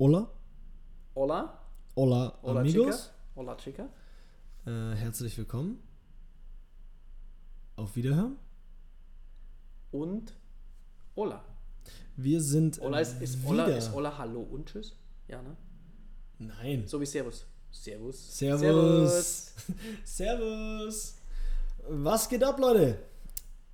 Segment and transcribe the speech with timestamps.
[0.00, 0.30] Hola.
[1.16, 1.58] Hola.
[1.96, 2.96] Hola, Hola, amigos.
[2.96, 3.14] Chica.
[3.34, 3.88] Hola, Chica.
[4.64, 5.82] Äh, herzlich willkommen.
[7.74, 8.36] Auf Wiederhören.
[9.90, 10.34] Und
[11.16, 11.44] Hola.
[12.16, 13.38] Wir sind Hola ist, ist.
[13.44, 14.94] Hola ist Hola Hallo und Tschüss.
[15.26, 15.56] Ja, ne?
[16.38, 16.86] Nein.
[16.86, 17.44] So wie Servus.
[17.72, 18.38] Servus.
[18.38, 19.52] Servus.
[20.04, 21.16] Servus.
[21.88, 23.00] Was geht ab, Leute?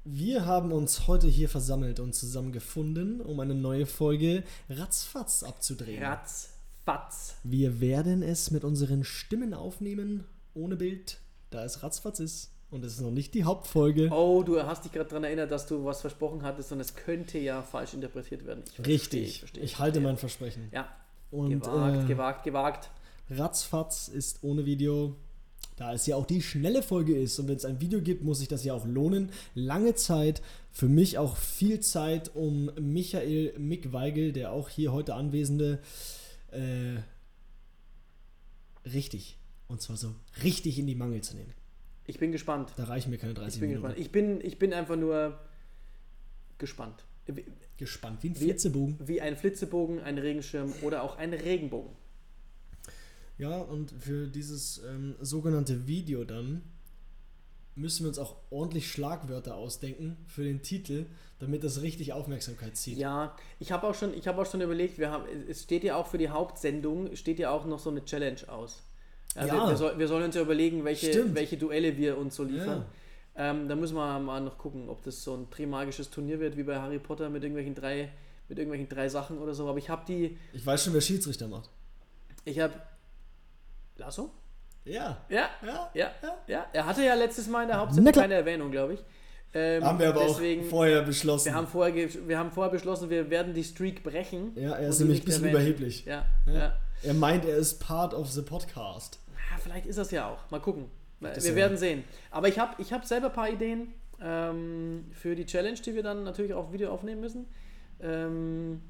[0.06, 6.02] Wir haben uns heute hier versammelt und zusammengefunden, um eine neue Folge Ratzfatz abzudrehen.
[6.02, 7.36] Ratzfatz.
[7.42, 12.50] Wir werden es mit unseren Stimmen aufnehmen, ohne Bild, da es Ratzfatz ist.
[12.70, 14.10] Und es ist noch nicht die Hauptfolge.
[14.12, 17.38] Oh, du hast dich gerade daran erinnert, dass du was versprochen hattest und es könnte
[17.38, 18.62] ja falsch interpretiert werden.
[18.66, 19.22] Ich verstehe, Richtig.
[19.28, 20.02] Ich, verstehe, ich halte verstehe.
[20.02, 20.68] mein Versprechen.
[20.70, 20.88] Ja,
[21.30, 22.90] Und gewagt, äh, gewagt, gewagt.
[23.30, 25.16] Ratzfatz ist ohne Video.
[25.76, 28.38] Da es ja auch die schnelle Folge ist und wenn es ein Video gibt, muss
[28.38, 29.30] sich das ja auch lohnen.
[29.54, 35.14] Lange Zeit, für mich auch viel Zeit, um Michael Mick Weigel, der auch hier heute
[35.14, 35.80] Anwesende,
[36.52, 36.98] äh,
[38.88, 39.36] richtig,
[39.68, 41.52] und zwar so richtig in die Mangel zu nehmen.
[42.06, 42.70] Ich bin gespannt.
[42.76, 43.86] Da reichen mir keine 30 Ich bin Minuten.
[43.88, 44.06] gespannt.
[44.06, 45.38] Ich bin, ich bin einfach nur
[46.58, 47.04] gespannt.
[47.26, 47.44] Wie,
[47.78, 48.98] Gespannt wie ein Wie- Flitzebogen.
[49.04, 51.90] wie ein Flitzebogen, ein Regenschirm oder auch ein Regenbogen.
[53.38, 56.62] Ja, und für dieses ähm, sogenannte Video dann
[57.76, 61.06] müssen wir uns auch ordentlich Schlagwörter ausdenken für den Titel,
[61.40, 62.98] damit das richtig Aufmerksamkeit zieht.
[62.98, 65.96] Ja, ich habe auch schon, ich habe auch schon überlegt, wir haben, es steht ja
[65.96, 68.82] auch für die Hauptsendung, steht ja auch noch so eine Challenge aus.
[69.34, 69.54] Ja, Ja.
[69.54, 71.34] Wir, wir, soll, wir sollen uns ja überlegen, welche, Stimmt.
[71.34, 72.86] welche Duelle wir uns so liefern.
[73.36, 76.62] Ähm, da müssen wir mal noch gucken, ob das so ein trimagisches Turnier wird, wie
[76.62, 78.12] bei Harry Potter mit irgendwelchen drei,
[78.48, 79.68] mit irgendwelchen drei Sachen oder so.
[79.68, 81.68] Aber ich habe die, Ich weiß schon, wer Schiedsrichter macht.
[82.44, 82.74] ich habe
[83.96, 84.30] Lasso?
[84.84, 85.18] Ja.
[85.28, 85.90] Ja, Ja.
[85.94, 86.10] ja,
[86.46, 86.66] ja.
[86.72, 88.24] Er hatte ja letztes Mal in der klar.
[88.24, 89.04] keine Erwähnung, glaube ich.
[89.56, 91.46] Ähm, Haben wir aber deswegen, auch vorher beschlossen.
[91.46, 94.52] wir haben vorher, ge- wir haben vorher beschlossen, wir werden die Streak brechen.
[94.56, 95.60] ja, er ist nämlich ein bisschen erwähnen.
[95.66, 96.04] überheblich.
[96.04, 96.52] Ja, Ja.
[96.52, 96.72] ja.
[97.04, 99.20] Er meint, er ist part of the podcast.
[99.50, 100.50] Ja, vielleicht ist das ja auch.
[100.50, 100.90] Mal gucken.
[101.20, 102.02] Das wir ja- werden sehen.
[102.30, 106.02] Aber ich habe ich hab selber ein paar Ideen ähm, für die Challenge, die wir
[106.02, 107.46] dann natürlich auf Video aufnehmen müssen.
[108.00, 108.82] Ähm,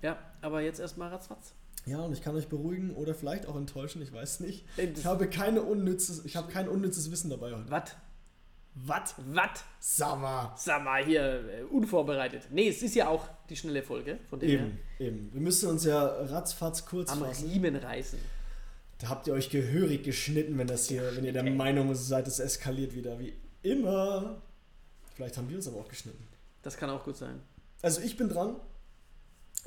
[0.00, 1.54] ja, aber jetzt erstmal ratzfatz.
[1.86, 4.64] Ja, und ich kann euch beruhigen oder vielleicht auch enttäuschen, ich weiß nicht.
[4.78, 7.70] Äh, Ich habe, keine unnützes, ich habe kein unnützes Wissen dabei heute.
[7.70, 7.92] Was?
[8.76, 9.14] Was?
[9.80, 10.64] Was?
[10.64, 12.48] Sag mal hier, äh, unvorbereitet.
[12.50, 15.32] Nee, es ist ja auch die schnelle Folge, von dem Eben, eben.
[15.32, 17.18] Wir müssen uns ja ratzfatz kurz her.
[17.20, 17.50] Am fassen.
[17.50, 18.18] Riemen reißen.
[18.98, 21.54] Da habt ihr euch gehörig geschnitten, wenn das hier, wenn ihr der Okay.
[21.54, 24.40] Meinung seid, es eskaliert wieder, wie immer.
[25.14, 26.26] Vielleicht haben wir uns aber auch geschnitten.
[26.62, 27.40] Das kann auch gut sein.
[27.82, 28.56] Also ich bin dran.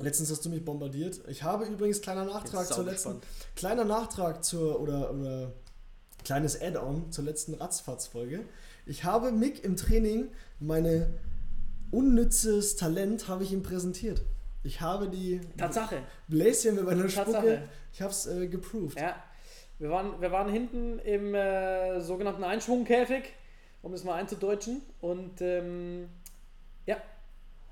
[0.00, 1.20] Letztens hast du mich bombardiert.
[1.28, 3.26] Ich habe übrigens kleiner Nachtrag zur letzten, gespannt.
[3.56, 5.52] kleiner Nachtrag zur oder, oder
[6.24, 8.44] kleines Add-on zur letzten Ratzfatz-Folge.
[8.86, 10.28] Ich habe Mick im Training
[10.60, 11.14] meine
[11.90, 14.22] unnützes Talent habe ich ihm präsentiert.
[14.62, 16.02] Ich habe die Tatsache.
[16.28, 17.62] Bläschen mit meiner Spucke, Tatsache.
[17.92, 18.98] ich habe es äh, geproved.
[18.98, 19.16] Ja.
[19.78, 23.32] Wir waren, wir waren hinten im äh, sogenannten Einschwungkäfig,
[23.82, 24.82] um es mal einzudeutschen.
[25.00, 26.08] Und ähm,
[26.84, 26.96] ja,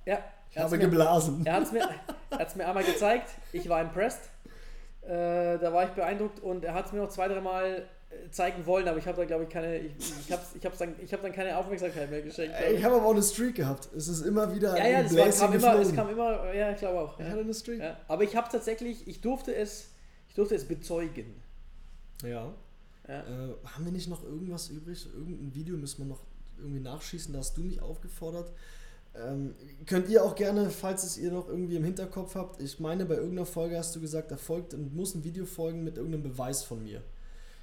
[0.07, 0.19] ja.
[0.57, 1.43] Ich er habe mir- geblasen.
[1.45, 1.89] Er hat es mir,
[2.31, 3.29] er mir einmal gezeigt.
[3.53, 4.21] Ich war impressed.
[5.03, 8.65] Äh, da war ich beeindruckt und er hat es mir noch zwei, dreimal äh, zeigen
[8.67, 11.13] wollen, aber ich habe da glaube ich keine, ich, ich habe ich hab's dann, ich
[11.13, 12.55] hab dann keine Aufmerksamkeit mehr geschenkt.
[12.71, 12.79] ich.
[12.79, 13.89] Ich habe aber auch eine Streak gehabt.
[13.95, 16.79] Es ist immer wieder ja, ja, das war, kam immer, es kam immer, ja, ich
[16.79, 17.19] glaube auch.
[17.21, 17.31] Ich Ja.
[17.33, 17.81] hatte eine Streak.
[17.81, 17.97] Ja.
[18.09, 19.91] Aber ich habe tatsächlich, ich durfte es,
[20.29, 21.35] ich durfte es bezeugen.
[22.25, 22.51] Ja.
[23.07, 23.21] Ja.
[23.21, 25.07] Äh, haben wir nicht noch irgendwas übrig?
[25.15, 26.23] Irgendein Video müssen wir noch
[26.59, 27.33] irgendwie nachschießen.
[27.33, 28.51] Da hast du mich aufgefordert.
[29.25, 29.55] Ähm,
[29.87, 33.15] könnt ihr auch gerne, falls es ihr noch irgendwie im Hinterkopf habt, ich meine, bei
[33.15, 36.63] irgendeiner Folge hast du gesagt, da folgt und muss ein Video folgen mit irgendeinem Beweis
[36.63, 37.03] von mir.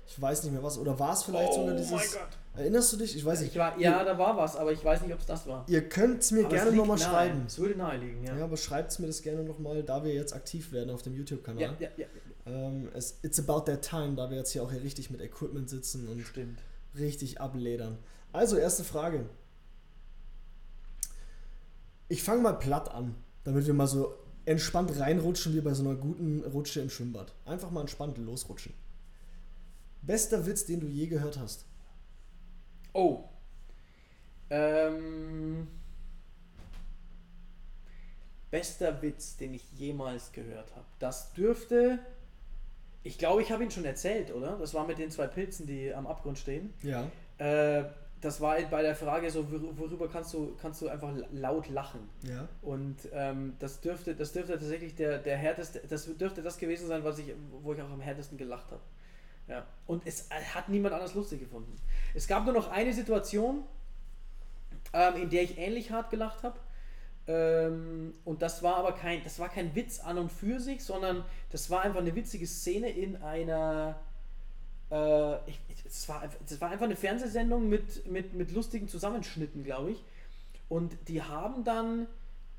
[0.07, 0.77] Ich weiß nicht mehr was.
[0.77, 2.17] Oder war es vielleicht Oh sogar dieses.
[2.55, 3.15] Erinnerst du dich?
[3.15, 3.51] Ich weiß nicht.
[3.51, 5.65] Ich war, ja, da war was, aber ich weiß nicht, ob es das war.
[5.67, 7.43] Ihr könnt es mir Aber es gerne nochmal schreiben.
[7.47, 8.37] Es würde nahe liegen, ja.
[8.37, 11.61] Ja, aber schreibt mir das gerne nochmal, da wir jetzt aktiv werden auf dem YouTube-Kanal.
[11.61, 12.05] Ja, ja, ja.
[12.45, 15.69] Ähm, es, it's about that time, da wir jetzt hier auch hier richtig mit Equipment
[15.69, 16.59] sitzen und Stimmt.
[16.97, 17.97] richtig abledern.
[18.33, 19.25] Also, erste Frage.
[22.09, 24.15] Ich fange mal platt an, damit wir mal so
[24.45, 27.33] entspannt reinrutschen wie bei so einer guten Rutsche im Schwimmbad.
[27.45, 28.73] Einfach mal entspannt losrutschen.
[30.01, 31.65] Bester Witz, den du je gehört hast.
[32.91, 33.23] Oh.
[34.49, 35.67] Ähm,
[38.51, 40.85] bester Witz, den ich jemals gehört habe.
[40.99, 41.99] Das dürfte.
[43.01, 44.57] Ich glaube, ich habe ihn schon erzählt, oder?
[44.57, 46.73] Das war mit den zwei Pilzen, die am Abgrund stehen.
[46.83, 47.09] Ja.
[47.37, 47.85] Äh,
[48.23, 52.09] das war bei der Frage so, wor- worüber kannst du, kannst du einfach laut lachen?
[52.27, 52.47] Ja.
[52.61, 57.03] Und ähm, das dürfte, das dürfte tatsächlich der, der härteste, das dürfte das gewesen sein,
[57.03, 58.81] was ich, wo ich auch am härtesten gelacht habe.
[59.47, 59.65] Ja.
[59.87, 61.75] Und es hat niemand anders lustig gefunden.
[62.13, 63.63] Es gab nur noch eine Situation,
[64.93, 66.57] ähm, in der ich ähnlich hart gelacht habe.
[67.27, 71.25] Ähm, und das war aber kein, das war kein Witz an und für sich, sondern
[71.51, 73.99] das war einfach eine witzige Szene in einer.
[74.93, 79.91] Äh, ich, es, war, es war einfach eine Fernsehsendung mit, mit, mit lustigen Zusammenschnitten, glaube
[79.91, 80.03] ich.
[80.69, 82.07] Und die haben dann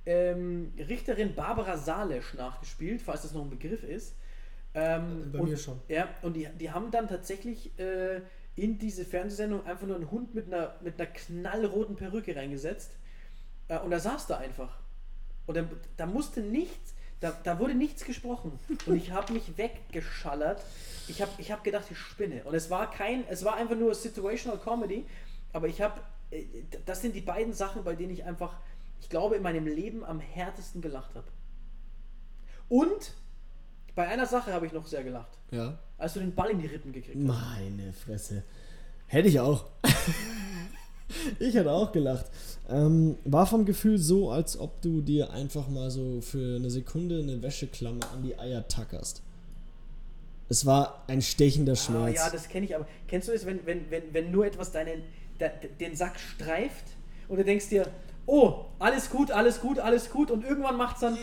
[0.04, 4.14] ähm, Richterin Barbara Salesch nachgespielt, falls das noch ein Begriff ist.
[4.74, 5.80] Ähm, Bei und, mir schon.
[5.88, 8.20] Ja, und die, die haben dann tatsächlich äh,
[8.56, 12.90] in diese Fernsehsendung einfach nur einen Hund mit einer, mit einer knallroten Perücke reingesetzt.
[13.68, 14.80] Äh, und er saß da einfach.
[15.46, 15.64] Und da,
[15.96, 18.58] da musste nichts, da, da wurde nichts gesprochen.
[18.84, 20.62] Und ich habe mich weggeschallert.
[21.08, 22.44] Ich habe ich hab gedacht, ich spinne.
[22.44, 25.06] Und es war kein, es war einfach nur Situational Comedy.
[25.54, 26.44] Aber ich habe, äh,
[26.84, 28.54] das sind die beiden Sachen, bei denen ich einfach,
[29.00, 31.26] ich glaube, in meinem Leben am härtesten gelacht habe.
[32.68, 33.14] Und
[33.94, 35.38] bei einer Sache habe ich noch sehr gelacht.
[35.50, 35.78] Ja.
[35.96, 37.24] Als du den Ball in die Rippen gekriegt hast.
[37.24, 38.44] Meine Fresse.
[39.06, 39.64] Hätte ich auch.
[41.38, 42.26] ich hätte auch gelacht.
[42.68, 47.18] Ähm, war vom Gefühl so, als ob du dir einfach mal so für eine Sekunde
[47.18, 49.22] eine Wäscheklammer an die Eier tackerst.
[50.48, 52.16] Es war ein stechender Ah, Schmerz.
[52.16, 52.86] ja, das kenne ich aber.
[53.08, 55.02] Kennst du das, wenn, wenn, wenn, wenn nur etwas deinen,
[55.40, 55.50] de,
[55.80, 56.84] den Sack streift
[57.28, 57.86] und du denkst dir,
[58.26, 61.18] oh, alles gut, alles gut, alles gut und irgendwann macht es dann.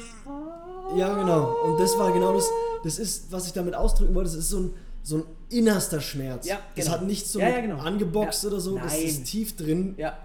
[0.97, 1.55] Ja, genau.
[1.65, 2.49] Und das war genau das,
[2.83, 6.47] das ist, was ich damit ausdrücken wollte, das ist so ein, so ein innerster Schmerz.
[6.47, 6.97] Ja, Das genau.
[6.97, 7.77] hat nichts so Ja, ja, genau.
[7.77, 9.05] angeboxt oder so, das Nein.
[9.05, 9.95] ist tief drin.
[9.97, 10.17] Ja,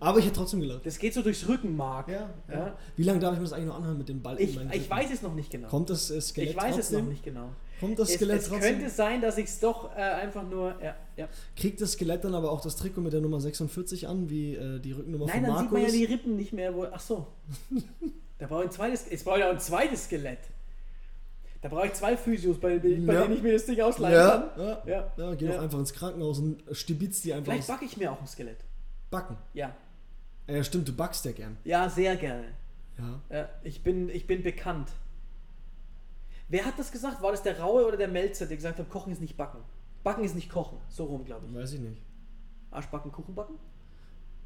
[0.00, 0.84] Aber ich hätte trotzdem gelacht.
[0.84, 2.08] das geht so durchs Rückenmark.
[2.08, 2.76] Ja, ja.
[2.96, 4.90] Wie lange darf ich mir das eigentlich noch anhören mit dem Ball in Ich, ich
[4.90, 5.68] weiß es noch nicht genau.
[5.68, 6.98] Kommt das äh, Skelett ich weiß trotzdem?
[6.98, 7.48] es noch nicht genau.
[7.80, 8.76] Kommt das Es, Skelett es trotzdem?
[8.78, 10.74] könnte sein, dass ich es doch äh, einfach nur.
[10.82, 11.28] Ja, ja.
[11.56, 14.78] Kriegt das Skelett dann aber auch das Trikot mit der Nummer 46 an, wie äh,
[14.78, 16.74] die Rückennummer Nein, von dann Marco sieht man ja die Rippen nicht mehr.
[16.74, 17.26] Wo, ach so.
[18.38, 19.06] da brauche ich ein zweites.
[19.10, 20.38] Es braucht ja ein zweites Skelett.
[21.62, 23.22] Da brauche ich zwei Physios, bei, bei Ja.
[23.22, 24.66] denen ich mir das Ding ausleihen ja, kann.
[24.66, 25.12] ja, Ja.
[25.16, 25.34] ja.
[25.36, 28.26] geh doch einfach ins Krankenhaus und stibitz die einfach Vielleicht backe ich mir auch ein
[28.26, 28.58] Skelett.
[29.10, 29.36] Backen.
[29.54, 29.74] Ja.
[30.48, 31.56] Ja, stimmt, du backst ja gern.
[31.64, 32.48] Ja, sehr gerne.
[32.98, 33.20] Ja.
[33.38, 34.90] Ja, ich, bin, ich bin bekannt.
[36.48, 37.22] Wer hat das gesagt?
[37.22, 39.60] War das der Raue oder der Melzer, der gesagt hat, Kochen ist nicht Backen?
[40.02, 40.78] Backen ist nicht Kochen.
[40.88, 41.54] So rum, glaube ich.
[41.54, 42.02] Weiß ich nicht.
[42.72, 43.54] Arschbacken, Kuchen backen?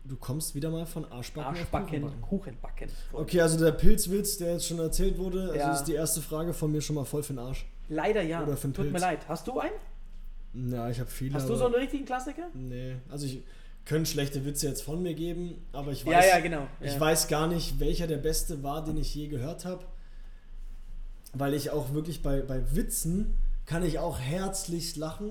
[0.09, 2.21] Du kommst wieder mal von Arschbacken Arschbacken, Kuchenbacken.
[2.23, 2.89] Kuchen backen.
[3.11, 3.23] Voll.
[3.23, 5.73] Okay, also der Pilzwitz, der jetzt schon erzählt wurde, also Ja.
[5.75, 7.67] ist die erste Frage von mir schon mal voll für den Arsch.
[7.89, 8.43] Leider ja.
[8.43, 9.03] Oder für einen Tut mir Pilz.
[9.03, 9.29] leid.
[9.29, 10.71] Hast du einen?
[10.73, 11.35] Ja, ich habe viele.
[11.35, 12.49] Hast du so einen richtigen Klassiker?
[12.55, 13.43] Nee, also ich
[13.85, 16.67] könnte schlechte Witze jetzt von mir geben, aber ich weiß, Ja, ja, genau.
[16.81, 17.01] ich ja.
[17.01, 19.85] weiß gar nicht, welcher der beste war, den ich je gehört habe.
[21.33, 23.35] Weil ich auch wirklich bei, bei Witzen
[23.67, 25.31] kann ich auch herzlichst lachen.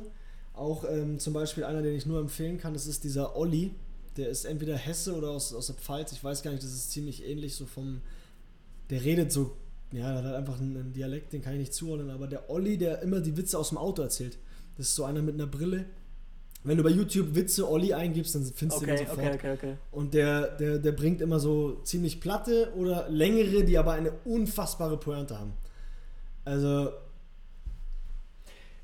[0.54, 3.72] Auch ähm, zum Beispiel einer, den ich nur empfehlen kann, das ist dieser Olli.
[4.18, 6.12] Der ist entweder Hesse oder aus, aus der Pfalz.
[6.12, 8.02] Ich weiß gar nicht, das ist ziemlich ähnlich so vom.
[8.90, 9.58] Der redet so.
[9.92, 12.10] Ja, der hat einfach einen, Dialekt, den kann ich nicht zuordnen.
[12.10, 14.38] Aber der Olli, der immer die Witze aus dem Auto erzählt.
[14.78, 15.86] Das ist so einer mit einer Brille.
[16.64, 19.20] Wenn du bei YouTube Witze Olli eingibst, dann findest du den Okay, sofort.
[19.20, 19.78] okay, okay, okay.
[19.92, 24.98] Und der, der, der bringt immer so ziemlich platte oder längere, die aber eine unfassbare
[24.98, 25.54] Pointe haben.
[26.44, 26.90] Also,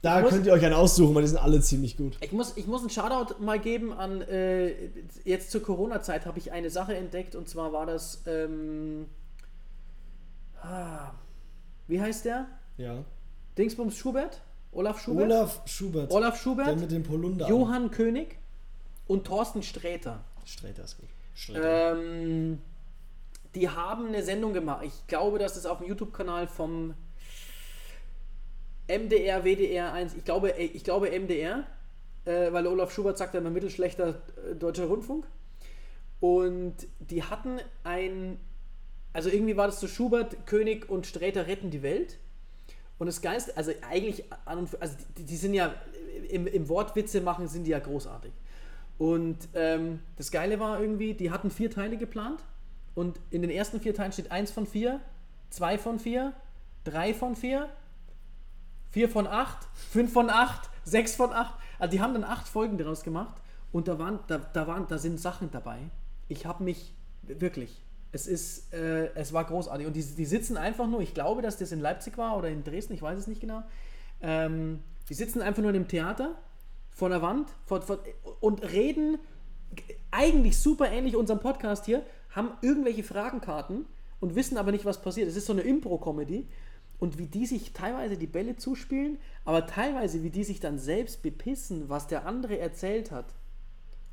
[0.01, 2.17] da muss- könnt ihr euch einen aussuchen, weil die sind alle ziemlich gut.
[2.21, 4.89] Ich muss, ich muss einen Shoutout mal geben an, äh,
[5.23, 9.07] jetzt zur Corona-Zeit habe ich eine Sache entdeckt und zwar war das, ähm,
[10.61, 11.11] ah,
[11.87, 12.47] wie heißt der?
[12.77, 13.03] Ja.
[13.57, 14.41] Dingsbums Schubert?
[14.71, 15.25] Olaf Schubert?
[15.25, 17.47] Olaf Schubert, Olaf der Schubert, mit dem Polunder.
[17.49, 18.37] Johann König
[19.07, 20.23] und Thorsten Sträter.
[20.45, 21.09] Sträter ist gut.
[21.35, 21.97] Sträter.
[21.97, 22.59] Ähm,
[23.53, 24.83] die haben eine Sendung gemacht.
[24.85, 26.93] Ich glaube, das ist auf dem YouTube-Kanal vom
[28.97, 30.15] MDR, WDR 1.
[30.15, 31.65] Ich glaube, äh, ich glaube MDR,
[32.25, 35.25] äh, weil Olaf Schubert sagt ja immer mittelschlechter äh, deutscher Rundfunk.
[36.19, 38.39] Und die hatten ein,
[39.13, 42.19] also irgendwie war das so Schubert, König und Sträter retten die Welt.
[42.99, 45.73] Und das Geilste, also eigentlich also die, die sind ja
[46.29, 48.31] im, im Wortwitze machen, sind die ja großartig.
[48.99, 52.43] Und ähm, das Geile war irgendwie, die hatten vier Teile geplant
[52.93, 54.99] und in den ersten vier Teilen steht eins von vier,
[55.49, 56.33] zwei von vier,
[56.83, 57.69] drei von vier,
[58.91, 61.55] vier von acht, fünf von acht, sechs von acht.
[61.79, 64.97] Also die haben dann acht Folgen daraus gemacht und da waren, da, da waren, da
[64.97, 65.79] sind Sachen dabei.
[66.27, 66.93] Ich habe mich
[67.23, 71.01] wirklich, es ist, äh, es war großartig und die, die sitzen einfach nur.
[71.01, 73.63] Ich glaube, dass das in Leipzig war oder in Dresden, ich weiß es nicht genau.
[74.21, 76.35] Ähm, die sitzen einfach nur in dem Theater
[76.91, 77.99] vor der Wand vor, vor,
[78.41, 79.17] und reden
[80.11, 83.85] eigentlich super ähnlich unserem Podcast hier, haben irgendwelche Fragenkarten
[84.19, 85.27] und wissen aber nicht, was passiert.
[85.27, 86.47] Es ist so eine Impro-Comedy.
[87.01, 91.23] Und wie die sich teilweise die Bälle zuspielen, aber teilweise wie die sich dann selbst
[91.23, 93.33] bepissen, was der andere erzählt hat.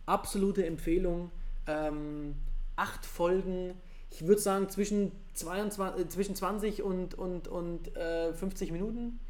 [0.07, 1.31] Absolute Empfehlung.
[1.67, 2.35] Ähm,
[2.77, 3.75] acht Folgen.
[4.11, 9.21] Ich würde sagen zwischen, 22, äh, zwischen 20 und, und, und äh, 50 Minuten.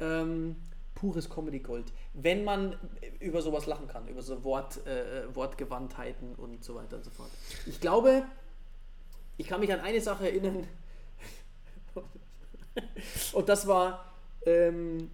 [0.00, 0.56] Ähm,
[0.96, 1.92] pures Comedy Gold.
[2.14, 2.76] Wenn man
[3.20, 7.30] über sowas lachen kann, über so Wort, äh, Wortgewandtheiten und so weiter und so fort.
[7.66, 8.24] Ich glaube,
[9.36, 10.66] ich kann mich an eine Sache erinnern.
[13.32, 14.04] und das war,
[14.46, 15.10] ähm,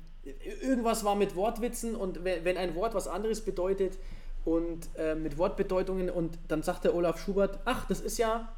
[0.62, 3.98] irgendwas war mit Wortwitzen und wenn, ein Wort was anderes bedeutet
[4.44, 8.48] und äh, mit Wortbedeutungen und dann sagt der Olaf Schubert, ach, das ist ja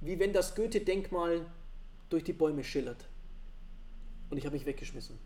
[0.00, 1.46] wie wenn das Goethe-Denkmal
[2.10, 3.08] durch die Bäume schillert.
[4.30, 5.18] Und ich habe mich weggeschmissen.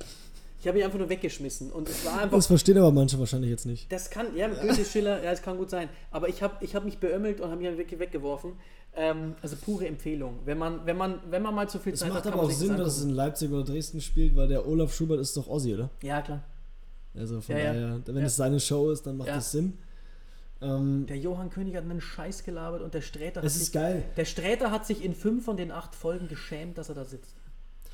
[0.61, 2.37] Ich habe mich einfach nur weggeschmissen und es war einfach.
[2.37, 3.91] Das verstehen aber manche wahrscheinlich jetzt nicht.
[3.91, 5.89] Das kann, ja, Goethe, Schiller, ja, das kann gut sein.
[6.11, 8.53] Aber ich habe ich hab mich beömmelt und habe mich weg, weggeworfen.
[8.97, 10.39] Ähm, also pure Empfehlung.
[10.45, 12.51] Wenn man, wenn man, wenn man mal zu viel Es Zeit macht hat, aber auch
[12.51, 15.75] Sinn, dass es in Leipzig oder Dresden spielt, weil der Olaf Schubert ist doch Ossi,
[15.75, 15.91] oder?
[16.03, 16.43] Ja, klar.
[17.15, 17.73] Also von Ja, ja.
[17.73, 18.23] daher, wenn Ja.
[18.25, 19.79] es seine Show ist, dann macht das Sinn.
[20.63, 23.73] Ähm, Der Johann König hat einen Scheiß gelabert und der Sträter hat es sich, ist
[23.73, 24.03] geil.
[24.17, 27.35] der Sträter hat sich in fünf von den acht Folgen geschämt, dass er da sitzt.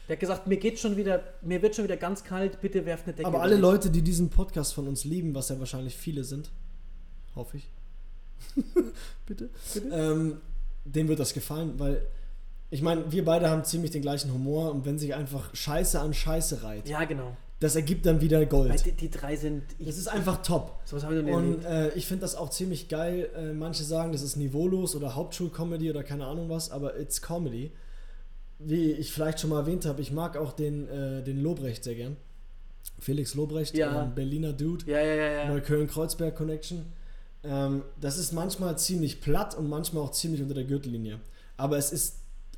[0.08, 3.04] Der hat gesagt, mir geht schon wieder, mir wird schon wieder ganz kalt, bitte werft
[3.06, 3.28] eine Decke.
[3.28, 3.62] Aber alle mich.
[3.62, 6.50] Leute, die diesen Podcast von uns lieben, was ja wahrscheinlich viele sind,
[7.36, 7.68] hoffe ich,
[9.26, 9.88] bitte, Bitte?
[9.92, 10.38] Ähm,
[10.94, 12.06] dem wird das gefallen, weil
[12.70, 16.12] ich meine, wir beide haben ziemlich den gleichen Humor und wenn sich einfach Scheiße an
[16.14, 17.36] Scheiße reiht, Ja, genau.
[17.60, 18.84] das ergibt dann wieder Gold.
[18.84, 19.62] die, die drei sind.
[19.78, 20.78] Ich, Das ist einfach top.
[20.84, 23.28] sowas habe ich noch nie Und äh, ich finde das auch ziemlich geil.
[23.36, 27.70] Äh, manche sagen, das ist niveaulos oder Hauptschulcomedy oder keine Ahnung was, aber it's Comedy.
[28.58, 31.94] Wie ich vielleicht schon mal erwähnt habe, ich mag auch den, äh, den Lobrecht sehr
[31.94, 32.16] gern.
[32.98, 34.02] Felix Lobrecht, Ja.
[34.02, 34.84] ein Berliner Dude.
[34.90, 35.48] Ja, ja, ja, ja.
[35.48, 36.86] Neukölln-Kreuzberg Connection.
[37.44, 41.20] Ähm, das ist manchmal ziemlich platt und manchmal auch ziemlich unter der Gürtellinie.
[41.56, 42.16] Aber es ist,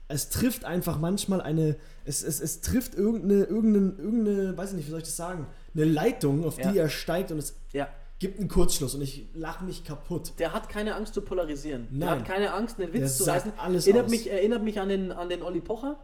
[0.08, 4.86] es trifft einfach manchmal eine, es, es, es trifft irgendeine, irgendeine, irgendeine, weiß ich nicht,
[4.86, 6.72] wie soll ich das sagen, eine Leitung, auf Ja.
[6.72, 7.88] die er steigt und es ja.
[8.18, 10.32] gibt einen Kurzschluss und ich lache mich kaputt.
[10.38, 11.88] Der hat keine Angst zu polarisieren.
[11.90, 12.18] Der Nein.
[12.20, 13.52] hat keine Angst, einen Witz Der zu reißen.
[13.58, 14.10] alles erinnert, aus.
[14.10, 15.98] mich, erinnert mich an den, an den Olli Pocher,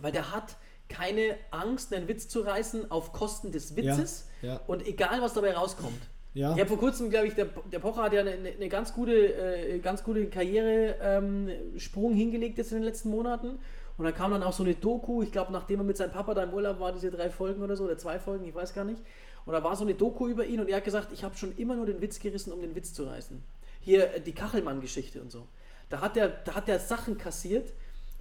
[0.00, 0.56] weil der hat
[0.88, 4.60] keine Angst, einen Witz zu reißen auf Kosten des Witzes ja.
[4.66, 6.02] und egal, was dabei rauskommt.
[6.32, 8.94] Ja, Ich habe vor kurzem, glaube ich, der, der Pocher hat ja eine, eine ganz
[8.94, 13.58] gute, äh, ganz gute Karriere-Sprung hingelegt jetzt in den letzten Monaten.
[13.98, 16.32] Und dann kam dann auch so eine Doku, ich glaube, nachdem er mit seinem Papa
[16.32, 18.84] da im Urlaub war, diese drei Folgen oder so, oder zwei Folgen, ich weiß gar
[18.84, 19.02] nicht.
[19.44, 21.56] Und da war so eine Doku über ihn und er hat gesagt, ich habe schon
[21.56, 23.42] immer nur den Witz gerissen, um den Witz zu reißen.
[23.80, 25.46] Hier äh, die Kachelmann-Geschichte und so.
[25.88, 27.72] Da hat, der, da hat der Sachen kassiert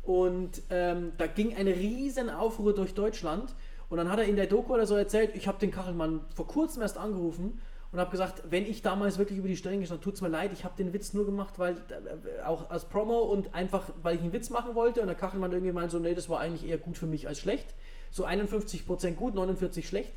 [0.02, 3.54] und ähm, da ging eine riesen Aufruhr durch Deutschland.
[3.90, 6.48] Und dann hat er in der Doku oder so erzählt, ich habe den Kachelmann vor
[6.48, 7.60] kurzem erst angerufen
[7.92, 10.52] und habe gesagt, wenn ich damals wirklich über die Stellen gestanden tut es mir leid,
[10.54, 14.22] ich habe den Witz nur gemacht, weil äh, auch als Promo und einfach, weil ich
[14.22, 15.02] einen Witz machen wollte.
[15.02, 17.40] Und der Kachelmann irgendwie meinte so, nee, das war eigentlich eher gut für mich als
[17.40, 17.74] schlecht.
[18.12, 20.12] So 51% gut, 49% schlecht.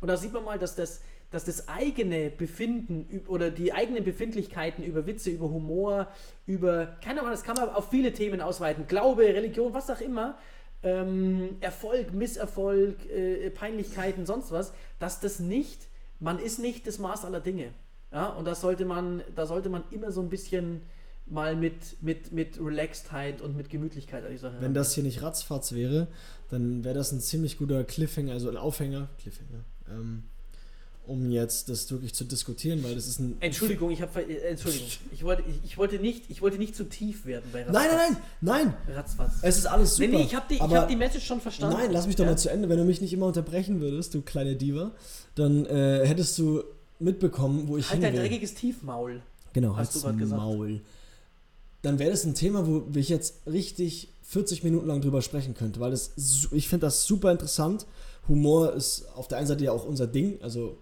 [0.00, 4.82] Und da sieht man mal, dass das, dass das eigene Befinden oder die eigenen Befindlichkeiten
[4.82, 6.08] über Witze, über Humor,
[6.46, 8.86] über, keine Ahnung, das kann man auf viele Themen ausweiten.
[8.86, 10.38] Glaube, Religion, was auch immer.
[10.82, 15.87] Ähm, Erfolg, Misserfolg, äh, Peinlichkeiten, sonst was, dass das nicht,
[16.20, 17.72] man ist nicht das Maß aller Dinge.
[18.12, 20.82] Ja, und das sollte man, da sollte man immer so ein bisschen
[21.26, 25.22] mal mit, mit, mit Relaxedheit und mit Gemütlichkeit an die Sache wenn das hier nicht
[25.22, 26.08] ratzfatz wäre,
[26.48, 30.24] dann wäre das ein ziemlich guter Cliffhanger, also ein Aufhänger, Cliffhanger, ähm,
[31.08, 34.86] um jetzt das wirklich zu diskutieren, weil das ist ein Entschuldigung, ich habe äh, Entschuldigung.
[35.12, 37.88] Ich wollte, ich, ich wollte nicht, ich wollte nicht zu tief werden bei Nein, nein,
[38.40, 38.96] nein, nein!
[38.96, 39.32] Ratzfatz.
[39.42, 40.08] Es ist alles super.
[40.08, 41.76] nee, nee, ich habe die, hab die Message schon verstanden.
[41.76, 42.30] Nein, lass mich doch Ja.
[42.30, 42.68] mal zu Ende.
[42.68, 44.92] Wenn du mich nicht immer unterbrechen würdest, du kleine Diva,
[45.34, 46.62] dann äh, hättest du
[47.00, 49.22] mitbekommen, wo ich Halt hin dein dreckiges Tiefmaul.
[49.52, 50.40] Genau, hast du grad gesagt.
[50.40, 50.80] Maul.
[51.82, 55.80] Dann wäre das ein Thema, wo ich jetzt richtig 40 Minuten lang drüber sprechen könnte,
[55.80, 56.12] weil das,
[56.50, 57.86] ich finde das super interessant.
[58.28, 60.76] Humor ist auf der einen Seite ja auch unser Ding, also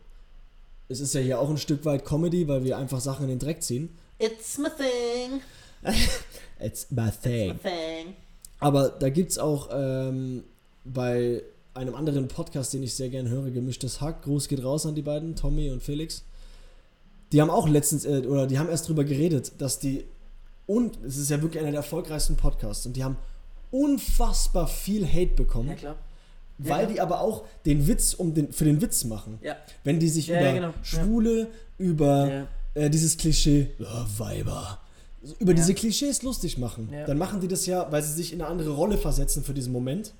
[0.88, 3.38] es ist ja hier auch ein Stück weit Comedy, weil wir einfach Sachen in den
[3.38, 3.90] Dreck ziehen.
[4.18, 5.40] It's my thing.
[6.60, 7.58] It's my thing.
[7.60, 8.14] thing.
[8.60, 10.44] Aber da gibt es auch ähm,
[10.84, 11.42] bei
[11.74, 15.02] einem anderen Podcast, den ich sehr gerne höre, Gemischtes Hack, Gruß geht raus an die
[15.02, 16.24] beiden, Tommy und Felix.
[17.32, 20.04] Die haben auch letztens, äh, oder die haben erst drüber geredet, dass die,
[20.66, 23.18] und es ist ja wirklich einer der erfolgreichsten Podcasts, und die haben
[23.70, 25.96] unfassbar viel Hate bekommen, Ja, klar.
[26.58, 26.92] Weil ja.
[26.92, 29.38] die aber auch den Witz um den, für den Witz machen.
[29.42, 29.56] Ja.
[29.84, 30.74] Wenn die sich Ja, über genau.
[30.82, 31.48] Schwule,
[31.78, 34.80] über äh, dieses Klischee, ja, Weiber,
[35.38, 38.50] über diese Klischees lustig machen, dann machen die das ja, weil sie sich in eine
[38.50, 40.14] andere Rolle versetzen für diesen Moment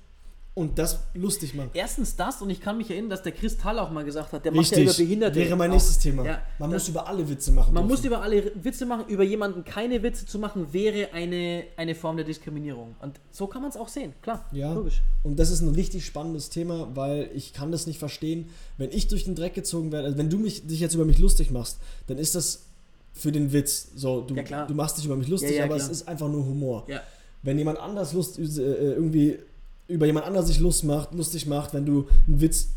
[0.57, 1.69] und das lustig machen.
[1.75, 4.43] Erstens das, und ich kann mich erinnern, dass der Chris Thal auch mal gesagt hat,
[4.43, 5.35] der macht ja über Behinderte.
[5.35, 5.75] wäre mein auch.
[5.75, 6.25] nächstes Thema.
[6.25, 7.75] Ja, Man muss über alle Witze machen.
[7.75, 7.95] Man dürfen.
[7.95, 12.17] muss über alle Witze machen, über jemanden keine Witze zu machen, wäre eine, eine Form
[12.17, 12.95] der Diskriminierung.
[13.01, 14.45] Und so kann man es auch sehen, klar.
[14.51, 14.73] Ja.
[14.73, 15.03] Logisch.
[15.23, 18.49] Und das ist ein richtig spannendes Thema, weil ich kann das nicht verstehen.
[18.79, 21.19] Wenn ich durch den Dreck gezogen werde, also wenn du mich, dich jetzt über mich
[21.19, 22.63] lustig machst, dann ist das
[23.13, 23.89] für den Witz.
[23.95, 25.85] So, du, Ja, du machst dich über mich lustig, Ja, aber klar.
[25.87, 26.87] es ist einfach nur Humor.
[27.43, 29.37] Wenn jemand anders Lust, äh, irgendwie
[29.87, 32.69] über jemand anders sich Lust macht, lustig macht, wenn du einen Witz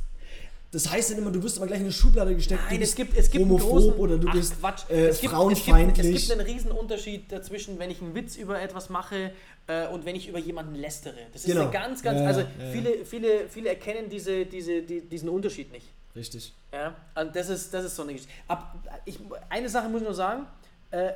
[0.72, 2.60] Das heißt dann immer, du wirst immer gleich in eine Schublade gesteckt.
[2.70, 4.82] Nein, es gibt, es gibt einen homophob großen, oder du bist Quatsch.
[4.88, 5.98] äh, es, gibt, frauenfeindlich.
[5.98, 9.32] Es, gibt, es gibt einen riesen Unterschied dazwischen, wenn ich einen Witz über etwas mache
[9.66, 11.16] äh, und wenn ich über jemanden lästere.
[11.32, 11.62] Das ist Genau.
[11.62, 15.72] eine ganz, ganz, Ja, also ja, viele, viele, viele erkennen diese, diese, die, diesen Unterschied
[15.72, 15.88] nicht.
[16.14, 16.52] Richtig.
[16.72, 18.32] Ja, und das ist, das ist so eine Geschichte.
[18.46, 20.46] Ab, ich, eine Sache muss ich nur sagen,
[20.92, 21.10] äh,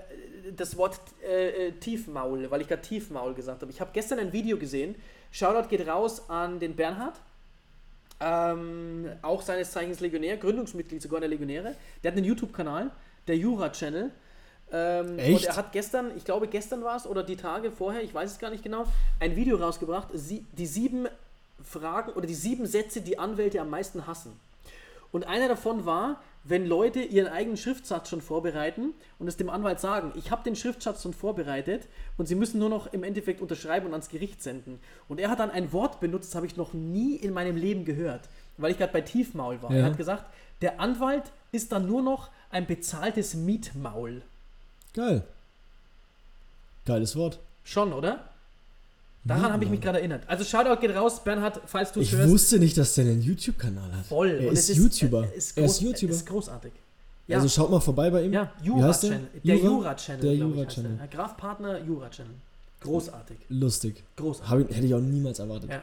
[0.56, 3.70] das Wort äh, äh, Tiefmaul, weil ich gerade Tiefmaul gesagt habe.
[3.70, 4.94] Ich habe gestern ein Video gesehen,
[5.34, 7.16] Shoutout geht raus an den Bernhard,
[8.20, 11.74] ähm, auch seines Zeichens Legionär, Gründungsmitglied sogar der Legionäre.
[12.02, 12.92] Der hat einen YouTube-Kanal,
[13.26, 14.12] der Jura-Channel.
[14.70, 15.34] Ähm, Echt?
[15.34, 18.30] Und er hat gestern, ich glaube gestern war es oder die Tage vorher, ich weiß
[18.30, 18.86] es gar nicht genau,
[19.18, 21.08] ein Video rausgebracht, sie, die sieben
[21.64, 24.38] Fragen oder die sieben Sätze, die Anwälte am meisten hassen.
[25.10, 29.80] Und einer davon war, wenn Leute ihren eigenen Schriftsatz schon vorbereiten und es dem Anwalt
[29.80, 33.86] sagen, ich habe den Schriftsatz schon vorbereitet und sie müssen nur noch im Endeffekt unterschreiben
[33.86, 34.78] und ans Gericht senden.
[35.08, 37.86] Und er hat dann ein Wort benutzt, das habe ich noch nie in meinem Leben
[37.86, 39.72] gehört, weil ich gerade bei Tiefmaul war.
[39.72, 39.78] Ja.
[39.78, 40.26] Er hat gesagt,
[40.60, 44.22] der Anwalt ist dann nur noch ein bezahltes Mietmaul.
[44.92, 45.24] Geil.
[46.84, 47.38] Geiles Wort.
[47.64, 48.28] Schon, oder?
[49.24, 50.22] Daran habe ich mich gerade erinnert.
[50.26, 52.30] Also Shoutout geht raus, Bernhard, falls du es Ich hörst.
[52.30, 54.04] wusste nicht, dass der einen YouTube-Kanal hat.
[54.06, 54.28] Voll.
[54.28, 55.24] Er ist, es YouTuber.
[55.32, 56.12] äh, Ist er ist groß- YouTuber.
[56.12, 56.72] Ist großartig.
[57.26, 58.32] Ja, Also schaut mal vorbei bei ihm.
[58.34, 58.52] ja?
[58.62, 59.20] Jura-Channel.
[59.42, 59.66] Der Jura?
[59.68, 60.20] Jura-Channel.
[60.20, 60.96] Der Jura-Channel.
[60.98, 61.06] der.
[61.08, 62.34] Graf Partner Jura-Channel.
[62.80, 63.38] Großartig.
[63.48, 64.02] Lustig.
[64.16, 64.66] Großartig.
[64.70, 65.70] Ich, hätte ich auch niemals erwartet.
[65.70, 65.82] Ja.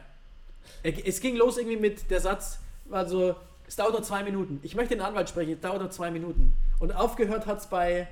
[0.83, 2.59] Es ging los irgendwie mit der Satz,
[2.91, 3.35] also
[3.67, 4.59] es dauert nur zwei Minuten.
[4.61, 6.53] Ich möchte den Anwalt sprechen, es dauert nur zwei Minuten.
[6.79, 8.07] Und aufgehört hat es bei,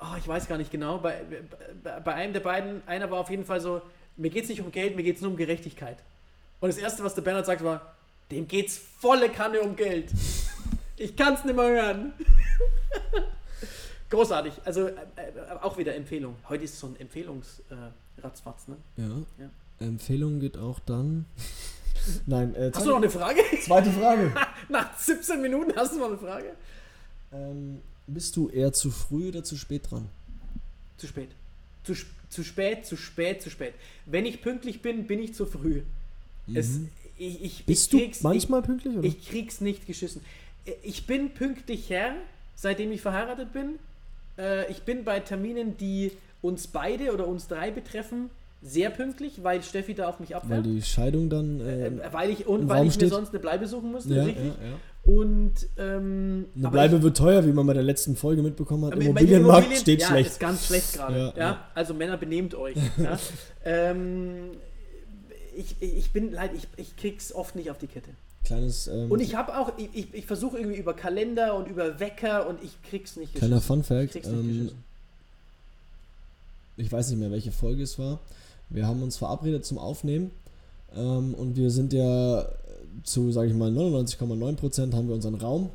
[0.00, 1.22] oh, ich weiß gar nicht genau, bei,
[1.82, 3.82] bei, bei einem der beiden, einer war auf jeden Fall so,
[4.18, 5.96] mir geht es nicht um Geld, mir geht es nur um Gerechtigkeit.
[6.60, 7.94] Und das Erste, was der Bernhard sagt, war,
[8.30, 10.10] dem geht's volle Kanne um Geld.
[10.96, 12.12] Ich kann es nicht mehr hören.
[14.10, 14.54] Großartig.
[14.64, 16.34] Also äh, äh, auch wieder Empfehlung.
[16.48, 18.76] Heute ist so ein Empfehlungsratzfatz, äh, ne?
[18.96, 19.44] Ja.
[19.44, 19.86] Ja.
[19.86, 21.26] Empfehlung geht auch dann.
[22.26, 23.40] Nein, äh, Hast du noch eine Frage?
[23.62, 24.32] zweite Frage.
[24.68, 26.52] Nach 17 Minuten hast du noch eine Frage?
[27.32, 30.08] ähm, bist du eher zu früh oder zu spät dran?
[30.96, 31.28] Zu spät.
[31.84, 33.74] Zu, sp- zu spät, zu spät, zu spät.
[34.06, 35.82] Wenn ich pünktlich bin, bin ich zu früh.
[36.54, 36.88] Es, Mhm.
[37.18, 38.96] ich, ich, Bist ich du manchmal pünktlich?
[38.96, 39.06] Oder?
[39.06, 40.22] Ich, krieg's nicht geschissen.
[40.82, 42.14] Ich bin pünktlich her,
[42.54, 43.78] seitdem ich verheiratet bin.
[44.38, 48.30] Äh, Ich bin bei Terminen, die uns beide oder uns drei betreffen,
[48.62, 50.66] sehr pünktlich, weil Steffi da auf mich Weil abfährt.
[50.66, 51.60] die Scheidung dann.
[51.60, 53.10] Äh, Äh, weil ich und weil ich mir steht.
[53.10, 54.44] sonst eine Bleibe suchen musste, ja, ja, richtig?
[54.44, 54.52] ja.
[55.08, 58.92] Und ähm, Eine Bleibe wird teuer, wie man bei der letzten Folge mitbekommen hat.
[59.00, 60.30] Immobilienmarkt Immobilien- steht ja, schlecht.
[60.32, 61.18] ist ganz schlecht gerade.
[61.18, 61.64] Ja, Ja.
[61.74, 62.76] Also Männer, benehmt euch.
[62.98, 63.18] ja.
[63.64, 64.50] ähm,
[65.56, 68.10] ich, ich bin leid, ich, ich krieg's oft nicht auf die Kette.
[68.44, 68.86] Kleines.
[68.88, 72.46] Ähm, Und ich habe auch, ich, ich, ich versuche irgendwie über Kalender und über Wecker
[72.46, 74.14] und ich krieg's nicht kleiner Fun Ich Fact.
[74.14, 74.70] nicht Ähm,
[76.76, 78.20] ich weiß nicht mehr, welche Folge es war.
[78.68, 80.32] Wir haben uns verabredet zum Aufnehmen
[80.94, 82.46] ähm, und wir sind ja
[83.04, 85.70] zu, sage ich mal, 99,9% haben wir unseren Raum,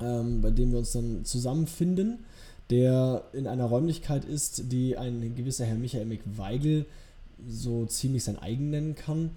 [0.00, 2.24] ähm, bei dem wir uns dann zusammenfinden,
[2.70, 6.86] der in einer Räumlichkeit ist, die ein gewisser Herr Michael McWeigel
[7.48, 9.30] so ziemlich sein eigen nennen kann,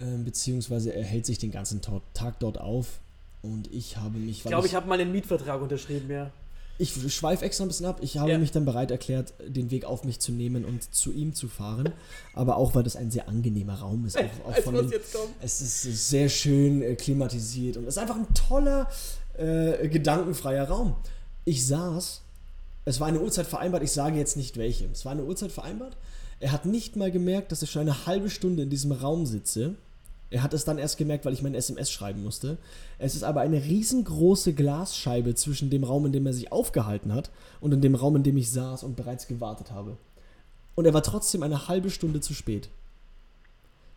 [0.00, 3.00] ähm, beziehungsweise er hält sich den ganzen Tag, Tag dort auf
[3.42, 4.38] und ich habe mich...
[4.38, 6.30] Ich glaube, ich habe mal einen Mietvertrag unterschrieben, ja.
[6.78, 7.98] Ich schweife extra ein bisschen ab.
[8.02, 8.38] Ich habe Ja.
[8.38, 11.92] mich dann bereit erklärt, den Weg auf mich zu nehmen und zu ihm zu fahren.
[12.34, 14.18] Aber auch, weil das ein sehr angenehmer Raum ist.
[14.18, 14.92] Auch, auch von den,
[15.40, 18.90] es ist sehr schön äh, klimatisiert und es ist einfach ein toller,
[19.38, 20.96] äh, gedankenfreier Raum.
[21.44, 22.20] Ich saß,
[22.84, 24.86] es war eine Uhrzeit vereinbart, ich sage jetzt nicht welche.
[24.92, 25.96] Es war eine Uhrzeit vereinbart.
[26.40, 29.74] Er hat nicht mal gemerkt, dass ich schon eine halbe Stunde in diesem Raum sitze.
[30.30, 32.58] Er hat es dann erst gemerkt, weil ich meine SMS schreiben musste.
[32.98, 37.30] Es ist aber eine riesengroße Glasscheibe zwischen dem Raum, in dem er sich aufgehalten hat,
[37.60, 39.96] und in dem Raum, in dem ich saß und bereits gewartet habe.
[40.74, 42.68] Und er war trotzdem eine halbe Stunde zu spät.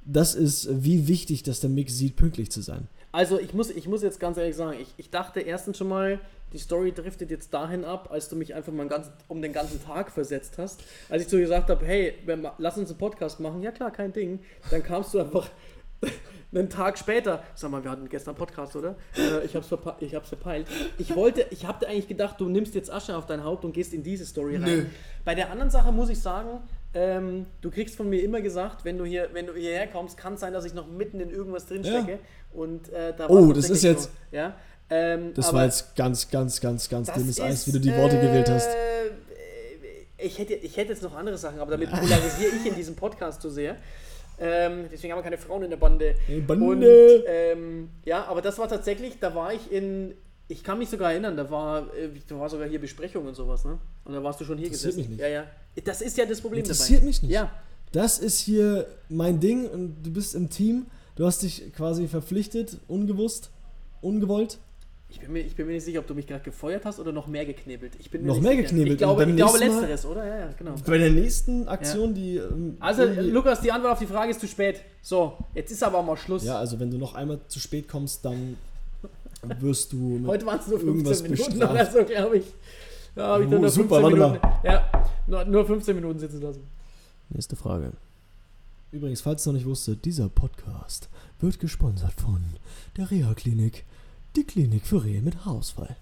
[0.06, 2.88] Das ist, wie wichtig, dass der Mick sieht, pünktlich zu sein.
[3.12, 6.20] Also ich muss, ich muss jetzt ganz ehrlich sagen, ich, ich dachte erstens schon mal,
[6.54, 9.84] die Story driftet jetzt dahin ab, als du mich einfach mal ganzen, um den ganzen
[9.84, 10.82] Tag versetzt hast.
[11.10, 12.14] Als ich zu dir gesagt habe, hey,
[12.58, 14.40] lass uns einen Podcast machen, ja klar, kein Ding.
[14.72, 15.50] Dann kamst du einfach
[16.52, 18.96] einen Tag später, sag mal, wir hatten gestern Podcast, oder?
[19.18, 20.68] Äh, ich, hab's verpa ich hab's verpeilt.
[20.98, 23.94] Ich wollte, ich habe eigentlich gedacht, du nimmst jetzt Asche auf dein Haupt und gehst
[23.94, 24.64] in diese Story rein.
[24.66, 24.86] Nö.
[25.26, 26.62] Bei der anderen Sache muss ich sagen,
[26.96, 30.34] ähm, du kriegst von mir immer gesagt, wenn du hier, wenn du hierher kommst, kann
[30.34, 32.18] es sein, dass ich noch mitten in irgendwas drinstecke.
[32.52, 34.56] Und äh, da Oh, das ist jetzt- So, ja?
[34.90, 38.50] ähm, Das war jetzt ganz, ganz, ganz, ganz dünnes Eis, wie du die Worte gewählt
[38.50, 38.70] hast.
[38.70, 39.12] äh,
[40.18, 43.40] Ich hätte, ich hätte jetzt noch andere Sachen, aber damit polarisiere ich in diesem Podcast
[43.42, 43.76] zu sehr.
[44.40, 46.16] Ähm, deswegen haben wir keine Frauen in der Bande.
[46.26, 46.66] Hey, Bande.
[46.66, 50.14] Und ähm, ja, aber das war tatsächlich, da war ich in,
[50.48, 53.66] ich kann mich sogar erinnern, da war, äh, da war sogar hier Besprechung und sowas,
[53.66, 53.78] ne?
[54.06, 55.10] Und da warst du schon hier Interessiert gesessen.
[55.12, 55.22] mich nicht.
[55.22, 55.46] Ja, ja.
[55.84, 57.08] Das ist ja das Problem Interessiert dabei.
[57.08, 57.32] mich nicht.
[57.32, 57.52] Ja,
[57.92, 60.86] Das ist hier mein Ding und du bist im Team.
[61.16, 63.50] Du hast dich quasi verpflichtet, ungewusst.
[64.02, 64.58] ungewollt?
[65.12, 67.12] Ich bin, mir, ich bin mir nicht sicher, ob du mich gerade gefeuert hast oder
[67.12, 67.94] noch mehr geknebelt.
[68.00, 68.64] Ich bin mir Noch mehr sicher.
[68.64, 70.26] geknebelt Ich glaube, ich glaube Mal- letzteres, oder?
[70.26, 70.76] Ja, ja, genau.
[70.86, 72.38] Bei der nächsten Aktion, die.
[72.38, 74.82] ähm, Also, irgendwie- Lukas, die Antwort auf die Frage ist zu spät.
[75.02, 76.44] So, jetzt ist aber auch mal Schluss.
[76.44, 78.56] Ja, also wenn du noch einmal zu spät kommst, dann
[79.60, 80.22] wirst du.
[80.28, 81.72] Heute waren es nur 15 irgendwas Minuten bestraft.
[81.74, 82.46] oder so, glaube ich.
[83.16, 84.68] Da habe ich dann Oh, nur super, 15 warte Minuten.
[84.68, 84.92] Ja,
[85.26, 86.62] nur, nur 15 Minuten sitzen lassen.
[87.30, 87.94] Nächste Frage.
[88.92, 92.44] Übrigens, falls du noch nicht wusstet, dieser Podcast wird gesponsert von
[92.98, 93.86] der Reha-Klinik,
[94.40, 95.98] die Klinik für Rehe mit Haarausfall.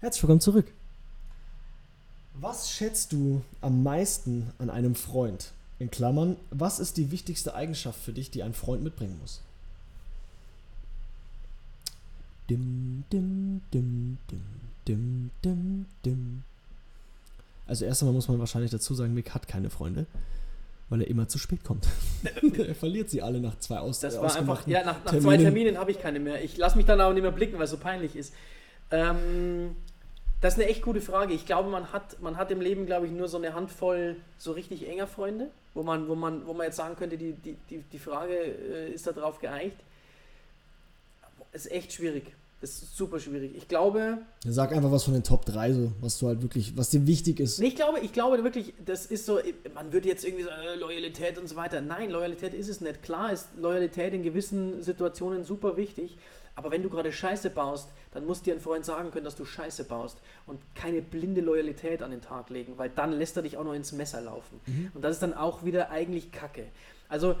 [0.00, 0.70] Herzlich willkommen zurück.
[2.34, 5.52] Was schätzt du am meisten an einem Freund?
[5.78, 9.40] In Klammern, was ist die wichtigste Eigenschaft für dich, die ein Freund mitbringen muss?
[12.50, 14.48] Dim, dim, dim, dim,
[14.86, 16.42] dim, dim, dim.
[17.66, 20.04] Also erst einmal muss man wahrscheinlich dazu sagen, Mick hat keine Freunde,
[20.88, 21.88] weil er immer zu spät kommt.
[22.58, 25.44] er verliert sie alle nach zwei Aus Das war einfach, ja, nach, nach zwei Terminen.
[25.44, 26.42] Terminen habe ich keine mehr.
[26.44, 28.32] Ich lasse mich dann aber nicht mehr blicken, weil es so peinlich ist.
[28.90, 29.74] Ähm,
[30.40, 31.34] das ist eine echt gute Frage.
[31.34, 34.52] Ich glaube, man hat, man hat im Leben, glaube ich, nur so eine Handvoll so
[34.52, 37.78] richtig enger Freunde, wo man, wo man, wo man jetzt sagen könnte, die, die, die,
[37.78, 39.78] die Frage äh, ist da drauf geeicht.
[41.52, 42.32] Ist echt schwierig.
[42.60, 43.54] Das ist super schwierig.
[43.54, 46.88] Ich glaube, Sag einfach was von den Top 3, so, was du halt wirklich, was
[46.88, 47.60] dir wichtig ist.
[47.60, 49.38] Ich glaube, ich glaube wirklich, das ist so,
[49.74, 51.82] man würde jetzt irgendwie sagen, äh, Loyalität und so weiter.
[51.82, 53.02] Nein, Loyalität ist es nicht.
[53.02, 56.16] Klar ist Loyalität in gewissen Situationen super wichtig,
[56.54, 59.44] aber wenn du gerade Scheiße baust, dann muss dir ein Freund sagen können, dass du
[59.44, 60.16] Scheiße baust
[60.46, 63.74] und keine blinde Loyalität an den Tag legen, weil dann lässt er dich auch noch
[63.74, 64.60] ins Messer laufen.
[64.94, 66.64] Und das ist dann auch wieder eigentlich Kacke.
[67.10, 67.36] Also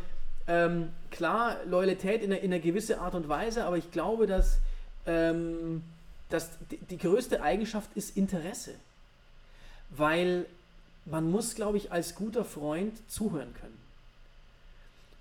[0.46, 4.58] ähm, klar, Loyalität in einer, in einer gewissen Art und Weise, aber ich glaube, dass,
[5.06, 5.82] ähm,
[6.28, 8.74] dass die, die größte Eigenschaft ist Interesse.
[9.90, 10.46] Weil
[11.04, 13.78] man muss, glaube ich, als guter Freund zuhören können.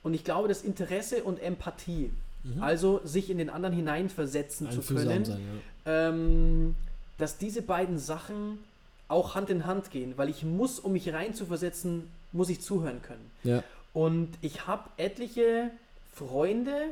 [0.04, 2.12] Und ich glaube, dass Interesse und Empathie,
[2.60, 6.10] also sich in den anderen hineinversetzen zu Einfühlsam können, sein, ja.
[6.10, 6.76] ähm,
[7.18, 8.60] dass diese beiden Sachen
[9.08, 13.32] auch Hand in Hand gehen, weil ich muss, um mich reinzuversetzen, muss ich zuhören können.
[13.44, 13.64] Ja.
[13.94, 15.72] Und ich habe etliche
[16.14, 16.90] Freunde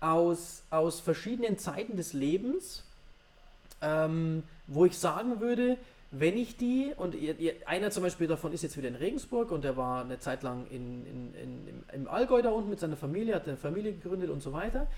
[0.00, 2.82] aus, aus verschiedenen Zeiten des Lebens,
[3.82, 5.76] ähm, wo ich sagen würde,
[6.12, 9.52] wenn ich die, und ihr, ihr, einer zum Beispiel davon ist jetzt wieder in Regensburg
[9.52, 12.96] und der war eine Zeit lang in, in, in, im, Allgäu da unten mit seiner
[12.96, 14.88] Familie, hat eine Familie gegründet und so weiter.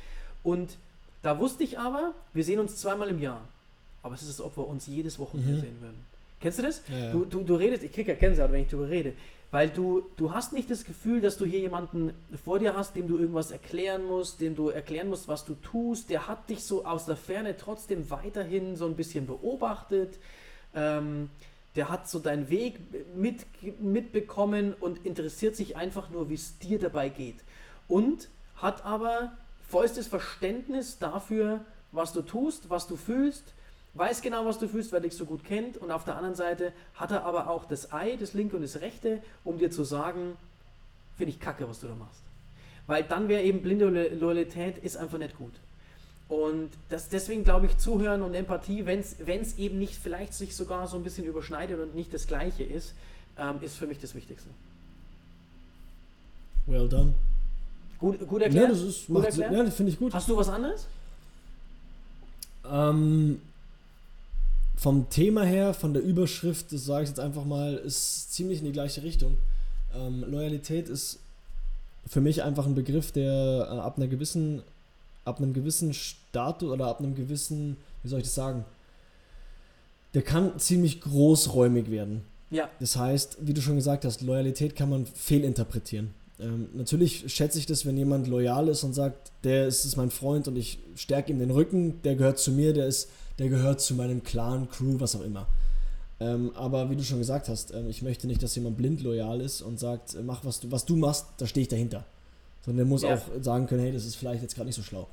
[0.42, 0.76] Und
[1.22, 3.42] da wusste ich aber, wir sehen uns zweimal im Jahr.
[4.02, 5.60] Aber es ist, als ob wir uns jedes Wochenende Mhm.
[5.60, 6.04] sehen würden.
[6.40, 6.82] Kennst du das?
[6.88, 7.12] Ja, ja.
[7.12, 9.12] Du, du, du redest, ich krieg ja Gänsehaut, wenn ich darüber rede.
[9.52, 13.06] Weil du, du hast nicht das Gefühl, dass du hier jemanden vor dir hast, dem
[13.06, 16.08] du irgendwas erklären musst, dem du erklären musst, was du tust.
[16.08, 20.18] Der hat dich so aus der Ferne trotzdem weiterhin so ein bisschen beobachtet.
[20.74, 21.28] Ähm,
[21.76, 22.80] der hat so deinen Weg
[23.14, 23.44] mit,
[23.78, 27.36] mitbekommen und interessiert sich einfach nur, wie es dir dabei geht.
[27.88, 29.36] Und hat aber
[29.68, 31.60] vollstes Verständnis dafür,
[31.92, 33.44] was du tust, was du fühlst,
[33.94, 35.76] weiß genau, was du fühlst, weil er dich so gut kennt.
[35.76, 38.80] Und auf der anderen Seite hat er aber auch das Ei, das linke und das
[38.80, 40.36] rechte, um dir zu sagen,
[41.16, 42.20] finde ich kacke, was du da machst.
[42.86, 45.52] Weil dann wäre eben blinde Lo- Loyalität ist einfach nicht gut.
[46.28, 50.88] Und das, deswegen glaube ich, Zuhören und Empathie, wenn es eben nicht vielleicht sich sogar
[50.88, 52.94] so ein bisschen überschneidet und nicht das Gleiche ist,
[53.38, 54.48] ähm, ist für mich das Wichtigste.
[56.66, 57.12] Well done.
[57.98, 58.70] Gut, gut Ja, erklärt?
[58.70, 59.52] das ist, gut erklärt?
[59.52, 60.14] Ja, das finde ich gut.
[60.14, 60.86] Hast du was anderes?
[62.70, 63.40] Ähm,
[64.82, 68.64] vom Thema her, von der Überschrift, das sage ich jetzt einfach mal, ist ziemlich in
[68.64, 69.36] die gleiche Richtung.
[69.94, 71.20] Ähm, Loyalität ist
[72.04, 74.62] für mich einfach ein Begriff, der äh, ab einer gewissen,
[75.24, 78.64] ab einem gewissen Status oder ab einem gewissen, wie soll ich das sagen,
[80.14, 82.22] der kann ziemlich großräumig werden.
[82.50, 82.68] Ja.
[82.80, 86.12] Das heißt, wie du schon gesagt hast, Loyalität kann man fehlinterpretieren.
[86.40, 90.10] Ähm, natürlich schätze ich das, wenn jemand loyal ist und sagt, der ist, ist mein
[90.10, 93.08] Freund und ich stärke ihm den Rücken, der gehört zu mir, der ist,
[93.42, 95.46] der gehört zu meinem Clan, Crew, was auch immer.
[96.20, 99.40] Ähm, aber wie du schon gesagt hast, ähm, ich möchte nicht, dass jemand blind loyal
[99.40, 102.04] ist und sagt, äh, mach was du, was du machst, da stehe ich dahinter.
[102.64, 103.14] Sondern der muss Ja.
[103.16, 105.08] auch sagen können, hey, das ist vielleicht jetzt gerade nicht so schlau.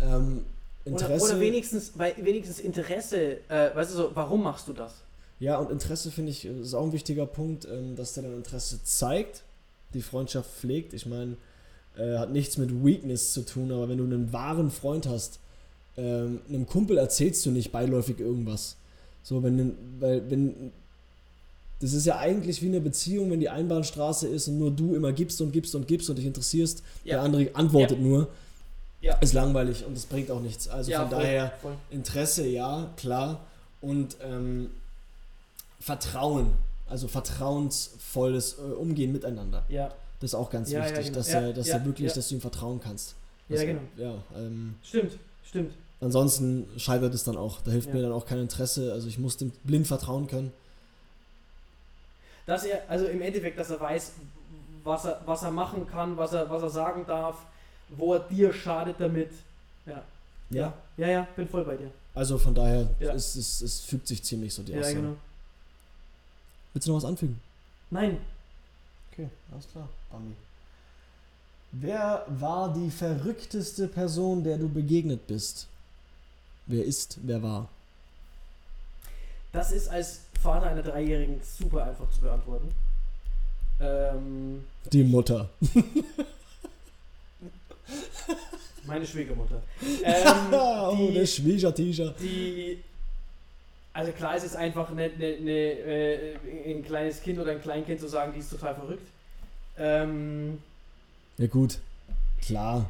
[0.00, 0.44] Ähm,
[0.84, 1.24] Oder, Interesse.
[1.26, 4.94] oder wenigstens, weil, wenigstens Interesse, äh, weißt du so, warum machst du das?
[5.38, 8.82] Ja, und Interesse finde ich ist auch ein wichtiger Punkt, ähm, dass der dann Interesse
[8.82, 9.42] zeigt,
[9.94, 10.92] die Freundschaft pflegt.
[10.94, 11.36] Ich meine,
[11.96, 15.38] äh, hat nichts mit Weakness zu tun, aber wenn du einen wahren Freund hast,
[15.96, 18.76] ähm, einem Kumpel erzählst du nicht beiläufig irgendwas.
[19.22, 20.72] So, wenn, weil, wenn,
[21.80, 25.12] das ist ja eigentlich wie eine Beziehung, wenn die Einbahnstraße ist und nur du immer
[25.12, 27.16] gibst und gibst und gibst und dich interessierst, Ja.
[27.16, 28.28] der andere antwortet nur,
[29.00, 29.14] Ja.
[29.16, 30.68] ist langweilig und das bringt auch nichts.
[30.68, 31.72] Also ja, von voll, daher, voll.
[31.90, 33.40] Interesse, ja, klar.
[33.80, 34.70] Und ähm,
[35.80, 36.48] Vertrauen,
[36.86, 39.64] also vertrauensvolles äh, Umgehen miteinander.
[39.68, 39.88] Ja,
[40.20, 41.16] Das ist auch ganz Ja, ja, wichtig, genau.
[41.18, 42.14] dass, Ja, er, dass ja, er wirklich, ja.
[42.14, 43.14] dass du ihm vertrauen kannst.
[43.48, 43.80] Ja, Das- genau.
[43.96, 45.12] Ja, ähm, stimmt,
[45.50, 45.74] stimmt.
[46.00, 47.60] Ansonsten scheitert es dann auch.
[47.60, 47.94] Da hilft Ja.
[47.94, 48.92] mir dann auch kein Interesse.
[48.92, 50.50] Also ich muss dem blind vertrauen können.
[52.46, 54.12] Dass er, also im Endeffekt, dass er weiß,
[54.82, 57.36] was er, was er machen kann, was er, was er sagen darf,
[57.90, 59.30] wo er dir schadet damit.
[59.86, 60.02] Ja.
[60.50, 60.72] Ja.
[60.96, 61.90] Ja, ja, bin voll bei dir.
[62.14, 63.12] Also von daher, Ja.
[63.12, 64.96] es, es, es fügt sich ziemlich so die Ja, Aussage.
[64.96, 65.16] genau.
[66.72, 67.40] Willst du noch was anfügen?
[67.90, 68.18] Nein,
[69.12, 69.88] Okay, alles klar.
[70.10, 70.34] Bambi.
[71.72, 75.66] Wer war die verrückteste Person, der du begegnet bist?
[76.66, 77.68] Wer ist, wer war?
[79.52, 82.70] das ist als Vater einer Dreijährigen super einfach zu beantworten.
[83.80, 85.48] Ähm, Die Mutter.
[88.86, 89.60] meine Schwiegermutter.
[90.04, 92.14] Ähm, oh, die- der Schwiegertischer.
[92.20, 92.78] die
[93.92, 96.36] also klar es ist einfach eine, eine, äh,
[96.70, 99.06] ein kleines Kind oder ein Kleinkind zu sagen, die ist total verrückt.
[99.76, 100.58] Ähm,
[101.40, 101.78] Ja gut,
[102.42, 102.84] klar.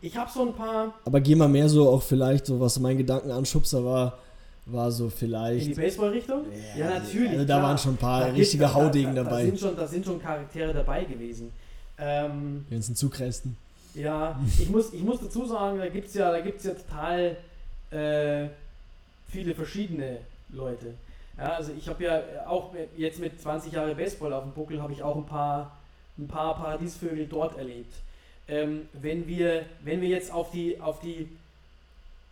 [0.00, 2.96] ich habe so ein paar Aber geh mal mehr so auch vielleicht, so was mein
[2.98, 4.18] Gedankenanschubser war,
[4.66, 5.74] war so in die vielleicht.
[5.76, 6.44] Baseball-Richtung.
[6.78, 7.30] Ja, natürlich.
[7.32, 7.62] Also da klar.
[7.62, 9.40] waren schon ein paar Da richtige da- Haudegen da, dabei.
[9.42, 11.50] Da sind, schon, da sind schon Charaktere dabei gewesen.
[11.98, 13.56] Ähm, Die ganzen Zugresten.
[13.94, 17.36] ja, ich muss, ich muss dazu sagen, da gibt es ja, da gibt's ja total
[17.90, 18.48] äh,
[19.28, 20.18] viele verschiedene
[20.50, 20.94] Leute.
[21.36, 24.92] Ja, also ich habe ja auch jetzt mit 20 Jahren Baseball auf dem Buckel, habe
[24.92, 25.76] ich auch ein paar,
[26.18, 27.92] ein paar Paradiesvögel dort erlebt.
[28.46, 31.28] Ähm, wenn, wir, wenn wir jetzt auf die, auf die,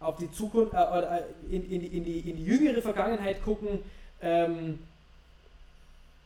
[0.01, 3.79] auf die Zukunft, äh, äh, in, in, die- in, die, in die jüngere Vergangenheit gucken,
[4.21, 4.79] ähm,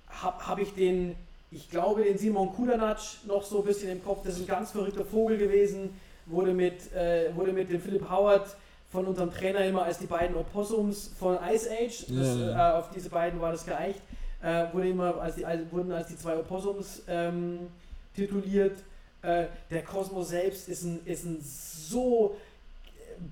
[0.09, 1.14] habe hab ich den,
[1.51, 4.21] ich glaube, den Simon Kulanac noch so ein bisschen im Kopf.
[4.25, 5.90] Das ist ein ganz verrückter Vogel gewesen.
[6.27, 8.57] Wurde mit, äh, wurde mit dem Philipp Howard
[8.90, 13.11] von unserem Trainer immer als die beiden Opossums von Ice Age, das, äh, auf diese
[13.11, 14.01] beiden war das geeicht,
[14.42, 17.68] äh, wurde immer als die, als, wurden als die zwei Opossums ähm,
[18.14, 18.77] tituliert.
[19.22, 22.37] Äh, der Kosmos selbst ist ein, ist ein so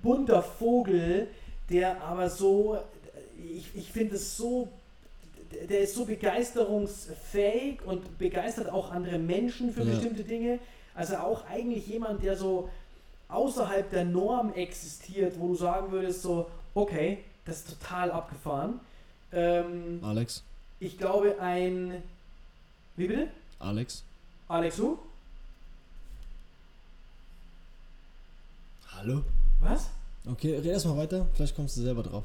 [0.03, 1.29] bunter Vogel,
[1.71, 2.79] der aber so,
[3.39, 4.69] ich, ich finde es so,
[5.69, 9.91] der ist so begeisterungsfähig und begeistert auch andere Menschen für Ja.
[9.95, 10.59] bestimmte Dinge.
[10.95, 12.69] Also auch eigentlich jemand, der so
[13.29, 18.81] außerhalb der Norm existiert, wo du sagen würdest, so, okay, das ist total abgefahren.
[19.33, 20.43] Ähm, Alex?
[20.81, 22.03] Ich glaube, ein.
[22.97, 23.29] Wie bitte?
[23.59, 24.05] Alex?
[24.49, 24.99] Alex, du?
[28.97, 29.23] Hallo?
[29.61, 29.91] Was?
[30.31, 32.25] Okay, red erst mal weiter, vielleicht kommst du selber drauf.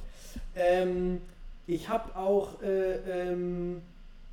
[0.55, 1.21] Ähm,
[1.67, 3.81] ich habe auch, äh, ähm,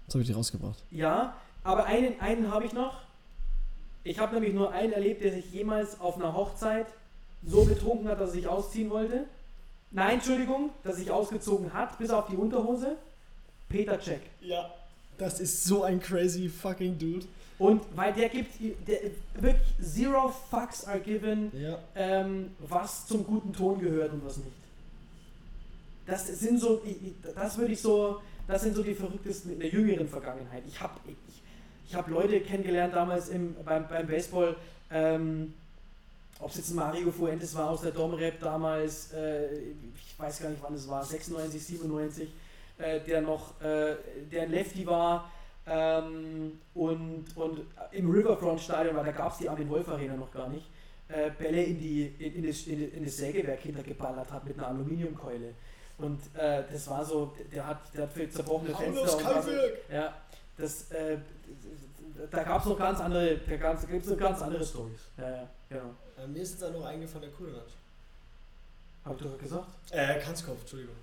[0.06, 0.82] Jetzt habe ich dich rausgebracht.
[0.90, 3.00] ja, aber einen, einen habe ich noch.
[4.04, 6.86] Ich habe nämlich nur einen erlebt, der sich jemals auf einer Hochzeit
[7.44, 9.24] so betrunken hat, dass er sich ausziehen wollte.
[9.90, 12.96] Nein, Entschuldigung, dass er sich ausgezogen hat, bis auf die Unterhose.
[13.68, 14.20] Peter Check.
[14.40, 14.72] Ja,
[15.18, 17.26] das ist so ein crazy fucking Dude.
[17.58, 18.52] Und weil der gibt,
[18.86, 18.98] der,
[19.40, 21.78] wirklich zero fucks are given, Ja.
[21.94, 24.50] ähm, was zum guten Ton gehört und was nicht.
[26.06, 26.82] Das sind so,
[27.34, 30.62] das würde ich so, das sind so die verrücktesten in der jüngeren Vergangenheit.
[30.68, 31.16] Ich habe ich,
[31.88, 34.54] ich hab Leute kennengelernt damals im, beim, beim Baseball,
[34.90, 35.54] ähm,
[36.38, 40.62] ob es jetzt Mario Fuentes war aus der Domrep damals, äh, ich weiß gar nicht
[40.62, 42.28] wann es war, 96, 97,
[42.78, 43.96] äh, der noch, äh,
[44.30, 45.30] der ein Lefty war
[45.66, 47.60] ähm, und, und
[47.92, 50.66] im Riverfront Stadion, weil da gab es die Armin Wolf Arena noch gar nicht,
[51.08, 54.68] äh, Bälle in, die, in, in, das, in, in das Sägewerk hintergeballert hat mit einer
[54.68, 55.54] Aluminiumkeule.
[55.98, 59.78] Und äh, das war so, der hat, der hat für zerbrochene Fenster und Kalkwerk!
[59.90, 60.14] ja,
[60.58, 61.16] das, äh,
[62.30, 65.00] da gab es noch ganz andere, da gab's, gibt's noch ganz andere Stories.
[65.16, 65.94] Ja, ja, genau.
[66.18, 67.72] Äh, mir ist jetzt auch noch eingefallen, der Kulanatsch.
[69.04, 69.68] Hab ich doch gesagt?
[69.90, 70.96] Äh, Kanzkopf, Entschuldigung.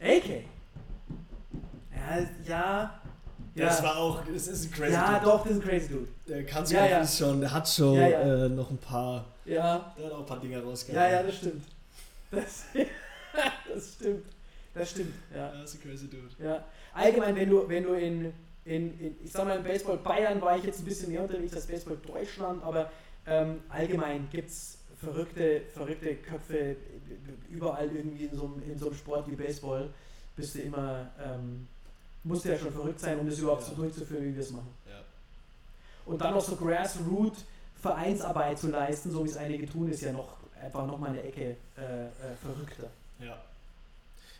[0.00, 0.44] AK!
[2.08, 3.00] Ja, ja.
[3.54, 3.84] Das ja.
[3.84, 5.24] war auch, das ist ein crazy ja, Dude.
[5.30, 6.08] doch, das ist ein crazy Dude.
[6.28, 7.06] Der Kanzkopf Ja, ja.
[7.06, 8.44] schon, der hat schon Ja, ja.
[8.46, 11.02] Äh, noch ein paar, Ja, der hat auch ein paar Dinger rausgehauen.
[11.02, 11.64] ja, ja, das stimmt.
[12.30, 12.64] Das,
[13.74, 14.24] das stimmt.
[14.72, 15.52] Das stimmt, ja.
[15.52, 16.28] Ja, das ist ein crazy Dude.
[16.38, 16.64] ja.
[16.94, 18.32] Allgemein, wenn du, wenn du in,
[18.64, 21.54] in, in, ich sag mal, im Baseball Bayern war ich jetzt ein bisschen mehr unterwegs
[21.54, 22.90] als Baseball Deutschland, aber
[23.26, 26.76] ähm, allgemein gibt es verrückte, verrückte Köpfe
[27.48, 29.90] überall irgendwie in so, einem, in so einem Sport wie Baseball.
[30.36, 31.66] Bist du immer, ähm,
[32.24, 33.76] musst du ja schon verrückt sein, um das überhaupt so Ja.
[33.78, 34.68] durchzuführen, wie wir es machen.
[34.88, 35.00] Ja.
[36.06, 37.34] Und dann noch so Grassroot
[37.80, 41.22] Vereinsarbeit zu leisten, so wie es einige tun, ist ja noch einfach noch mal eine
[41.22, 42.08] Ecke äh, äh,
[42.42, 42.88] verrückter.
[43.18, 43.38] Ja.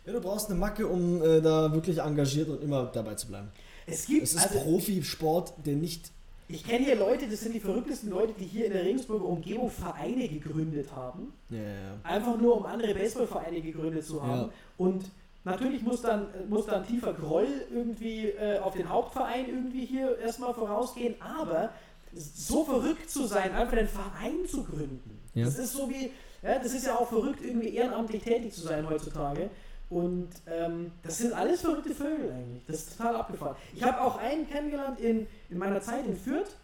[0.05, 3.49] Ja, du brauchst eine Macke, um äh, da wirklich engagiert und immer dabei zu bleiben.
[3.87, 6.11] Es gibt, Es ist also, Profisport, der nicht.
[6.47, 9.69] ich kenne hier Leute, das sind die verrücktesten Leute, die hier in der Regensburger Umgebung
[9.71, 11.33] Vereine gegründet haben.
[11.49, 14.41] Ja, ja, Einfach nur, um andere Baseballvereine gegründet zu haben.
[14.41, 14.49] Ja.
[14.77, 15.05] Und
[15.43, 20.53] natürlich muss dann, muss dann tiefer Groll irgendwie äh, auf den Hauptverein irgendwie hier erstmal
[20.53, 21.71] vorausgehen, aber
[22.13, 25.19] so verrückt zu sein, einfach einen Verein zu gründen.
[25.33, 25.45] Ja.
[25.45, 28.89] Das ist so wie, Ja, das ist ja auch verrückt, irgendwie ehrenamtlich tätig zu sein
[28.89, 29.49] heutzutage.
[29.89, 32.65] Und ähm, das sind alles verrückte Vögel eigentlich.
[32.65, 33.55] Das ist total abgefahren.
[33.75, 36.55] Ich habe auch einen kennengelernt in, in meiner Zeit in Fürth.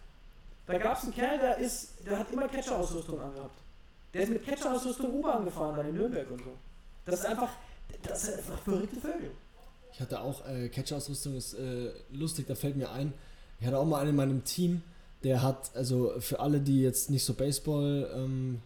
[0.66, 3.58] Da gab es einen Kerl, der, ist, der hat immer Catcher-Ausrüstung angehabt.
[4.14, 6.52] Der ist mit Catcher-Ausrüstung U-Bahn gefahren, dann in Nürnberg und so.
[7.06, 7.50] Das ist einfach,
[8.04, 9.32] das sind einfach verrückte Vögel.
[9.94, 13.14] Ich hatte auch äh, Catcher-Ausrüstung, ist äh, lustig, da fällt mir ein.
[13.60, 14.84] Ich hatte auch mal einen in meinem Team,
[15.24, 18.62] der hat, also für alle, die jetzt nicht so Baseball, ähm,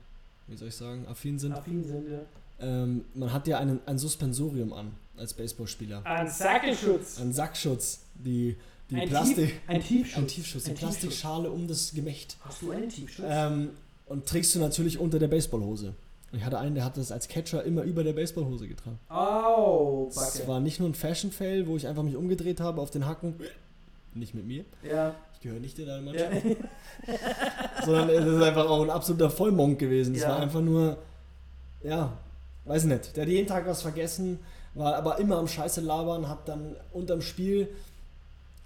[0.47, 2.19] wie soll ich sagen, affin sind, Affin sind, ja.
[2.59, 6.05] ähm, man hat ja einen, ein Suspensorium an als Baseballspieler.
[6.05, 7.19] Ein Sackelschutz.
[7.19, 8.57] Ein Sackschutz, die,
[8.89, 10.17] die Ein, Plastik, Tief, ein Tiefschutz.
[10.17, 10.77] ein Tiefschutz, die Ein.
[10.77, 12.35] Plastikschale um das Gemächt.
[12.41, 13.25] Hast du einen Tiefschutz?
[13.29, 13.69] Ähm,
[14.07, 15.93] und trägst du natürlich unter der Baseballhose.
[16.31, 18.99] Und ich hatte einen, der hat das als Catcher immer über der Baseballhose getragen.
[19.09, 20.47] Das Backe.
[20.47, 23.35] war nicht nur ein Fashion-Fail, wo ich einfach mich umgedreht habe auf den Hacken.
[24.13, 24.63] Nicht mit mir.
[24.83, 25.13] Ja.
[25.33, 26.29] Ich gehöre nicht in deine ja.
[26.29, 26.57] Mannschaft.
[27.85, 30.15] Sondern es ist einfach auch ein absoluter Vollmonk gewesen.
[30.15, 30.29] Es Ja.
[30.29, 30.97] war einfach nur,
[31.83, 32.13] ja,
[32.65, 33.15] weiß nicht.
[33.17, 34.39] Der hat jeden Tag was vergessen,
[34.73, 37.67] war aber immer am Scheiße labern, hat dann unterm Spiel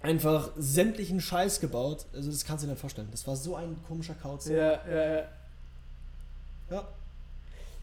[0.00, 2.06] einfach sämtlichen Scheiß gebaut.
[2.14, 3.08] Also das kannst du dir nicht vorstellen.
[3.10, 4.46] Das war so ein komischer Kauz.
[4.46, 4.56] Ja,
[4.88, 5.22] ja, ja.
[6.70, 6.88] Ja.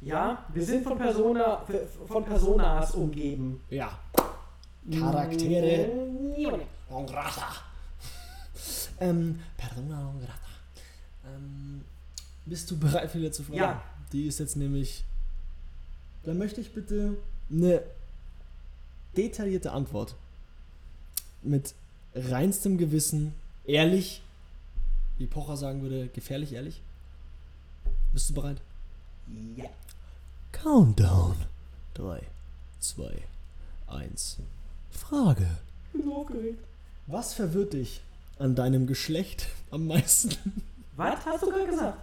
[0.05, 1.65] Ja, wir sind von Persona,
[2.07, 3.61] von Personas umgeben.
[3.69, 3.99] Ja.
[4.91, 5.89] Charaktere.
[6.89, 7.47] Non grata.
[8.99, 10.39] ähm, Persona non grata.
[11.25, 11.85] Ähm,
[12.45, 13.57] bist du bereit für die letzte Frage?
[13.57, 13.83] Ja.
[14.11, 15.03] Die ist jetzt nämlich.
[16.23, 17.17] Dann möchte ich bitte
[17.49, 17.81] eine
[19.15, 20.15] detaillierte Antwort.
[21.41, 21.73] Mit
[22.15, 23.33] reinstem Gewissen,
[23.65, 24.21] ehrlich,
[25.17, 26.81] wie Pocher sagen würde, gefährlich ehrlich.
[28.13, 28.61] Bist du bereit?
[29.57, 29.65] Ja.
[30.63, 31.35] Countdown.
[31.95, 32.21] 3,
[32.79, 33.03] 2,
[33.87, 34.37] 1.
[34.91, 35.45] Frage.
[35.87, 36.63] Ich bin so aufgeregt.
[37.07, 38.01] Was verwirrt dich
[38.39, 40.31] an deinem Geschlecht am meisten?
[40.95, 41.97] Was hast du gerade gesagt?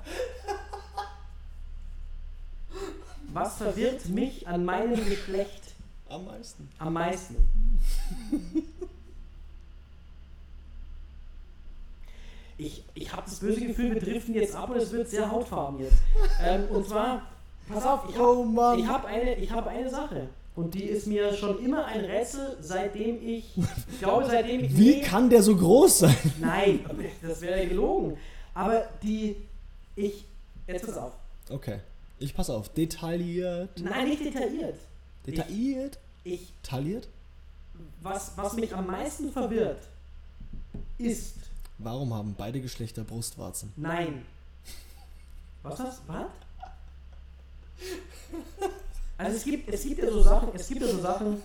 [3.33, 5.63] Was verwirrt mich an meinem Geschlecht
[6.11, 6.69] Am meisten.
[6.79, 7.37] am meisten?
[12.59, 15.81] Ich, ich habe das böse Gefühl, wir driften jetzt ab und es wird sehr hautfarben
[15.81, 15.97] jetzt.
[16.43, 17.23] Ähm, und zwar,
[17.73, 20.29] pass auf, ich habe Oh ich hab eine, ich hab eine Sache.
[20.57, 24.77] Und die ist mir schon immer ein Rätsel, seitdem ich, ich glaube, seitdem ich...
[24.77, 26.17] Wie nee, kann der so groß sein?
[26.41, 26.81] Nein,
[27.23, 28.19] das wäre ja gelogen.
[28.53, 29.37] Aber die,
[29.97, 30.25] ich,
[30.67, 31.13] jetzt pass auf.
[31.49, 31.79] Okay.
[32.19, 32.69] Ich pass auf.
[32.71, 33.81] Detailliert.
[33.81, 34.77] Nein, nicht detailliert.
[35.27, 35.99] Detailliert?
[36.25, 37.09] Ich, Tailliert?
[38.03, 39.81] was, was mich am meisten verwirrt,
[40.99, 41.37] ist,
[41.79, 43.73] Warum haben beide Geschlechter Brustwarzen?
[43.77, 44.27] nein.
[45.63, 46.27] Was hast Was?
[49.19, 51.43] Also es gibt, es gibt ja so Sachen, es gibt ja so Sachen,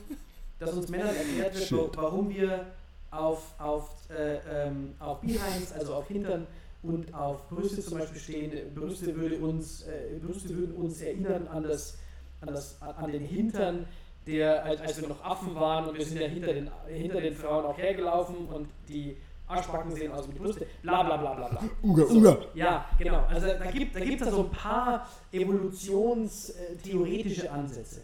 [0.60, 1.98] dass uns Männern erklärt wird, Shit.
[1.98, 2.68] warum wir
[3.12, 6.48] auf, auf, äh, ähm, auf Behinds, also auf Hintern
[6.84, 8.74] und auf Brüste zum Beispiel stehen.
[8.74, 11.98] Brüste, würde uns, äh, Brüste würden uns erinnern an, das,
[12.42, 13.86] an, das, an den Hintern,
[14.26, 17.36] der, als, als wir noch Affen waren und wir sind ja hinter den, hinter den
[17.36, 19.18] Frauen auch hergelaufen und die
[19.48, 21.62] Arschbacken sehen aus wie die Brüste, bla bla bla bla bla.
[21.84, 22.16] Uga, So.
[22.16, 22.38] Uga.
[22.56, 23.24] Ja, genau.
[23.26, 28.02] Also da gibt da gibt's da so ein paar evolutionstheoretische Ansätze.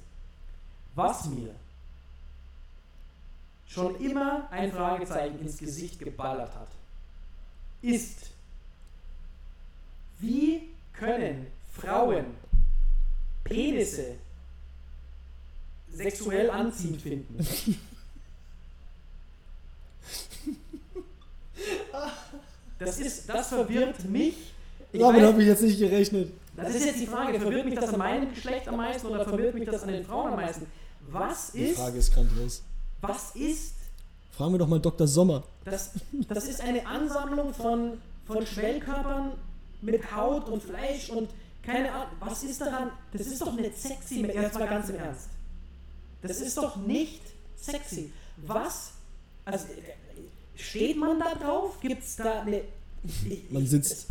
[0.94, 1.56] Was mir
[3.68, 6.68] schon immer ein Fragezeichen ins Gesicht geballert hat,
[7.82, 8.30] ist,
[10.20, 12.26] wie können Frauen
[13.44, 14.16] Penisse
[15.92, 17.44] sexuell anziehend finden?
[22.86, 24.36] Das ist, das verwirrt mich.
[24.92, 26.32] Ich Damit habe ich jetzt nicht gerechnet.
[26.58, 29.54] das ist jetzt die Frage, verwirrt mich das an meinem Geschlecht am meisten oder verwirrt
[29.54, 30.66] mich das an den Frauen am meisten?
[31.10, 32.64] Was Die ist, Frage ist grandios.
[33.02, 33.74] was ist,
[34.32, 35.08] Fragen wir doch mal Dr.
[35.08, 35.44] Sommer.
[35.66, 35.92] das,
[36.28, 39.34] das ist eine Ansammlung von, von Schwellkörpern
[39.82, 41.30] mit Haut und Fleisch und
[41.64, 45.30] keine Ahnung, was ist daran, das ist doch nicht sexy, jetzt mal ganz im Ernst.
[46.24, 47.22] Das ist doch nicht
[47.56, 48.12] sexy.
[48.38, 48.92] Was,
[49.46, 50.11] also äh,
[50.56, 51.80] steht man da drauf?
[51.82, 52.62] Gibt es da eine...
[53.50, 54.08] Man sitzt.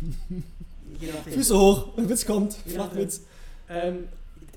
[1.30, 1.96] Füße hoch.
[1.96, 2.54] Ein Witz kommt.
[2.66, 3.20] Flachwitz.
[3.68, 4.08] Ähm,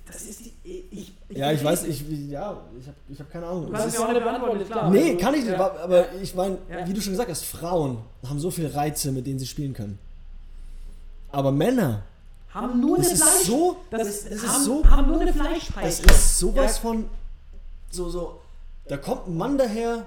[0.08, 0.54] das ist die.
[0.64, 3.68] Ich, ich Ja, ich weiß, ich, ja, ich habe ich hab keine Ahnung.
[3.68, 4.90] Du kannst mir auch nicht beantworten, ist klar.
[4.90, 5.72] Nee, Also, kann ich nicht, ja.
[5.84, 6.88] aber- ich meine, Ja.
[6.88, 10.00] wie du schon gesagt hast, Frauen haben so viele Reize, mit denen sie spielen können.
[11.32, 12.04] Aber Männer,
[12.50, 13.46] Haben nur das eine ist Fleisch.
[13.46, 16.04] so, das, das ist, ist haben, so- haben nur eine Fleischpeitsche.
[16.04, 16.82] das ist sowas Ja.
[16.82, 17.06] von,
[17.92, 18.40] so, so,
[18.88, 20.06] da kommt ein Mann daher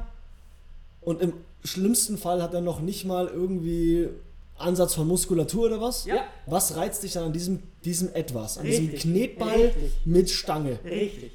[1.05, 1.33] und im
[1.65, 4.09] schlimmsten Fall hat er noch nicht mal irgendwie
[4.57, 6.05] Ansatz von Muskulatur oder was.
[6.07, 6.25] Ja.
[6.47, 8.91] Was reizt dich dann an diesem, diesem Etwas, an Richtig.
[9.03, 9.93] diesem Knetball Richtig.
[10.05, 10.79] mit Stange?
[10.85, 11.33] Richtig.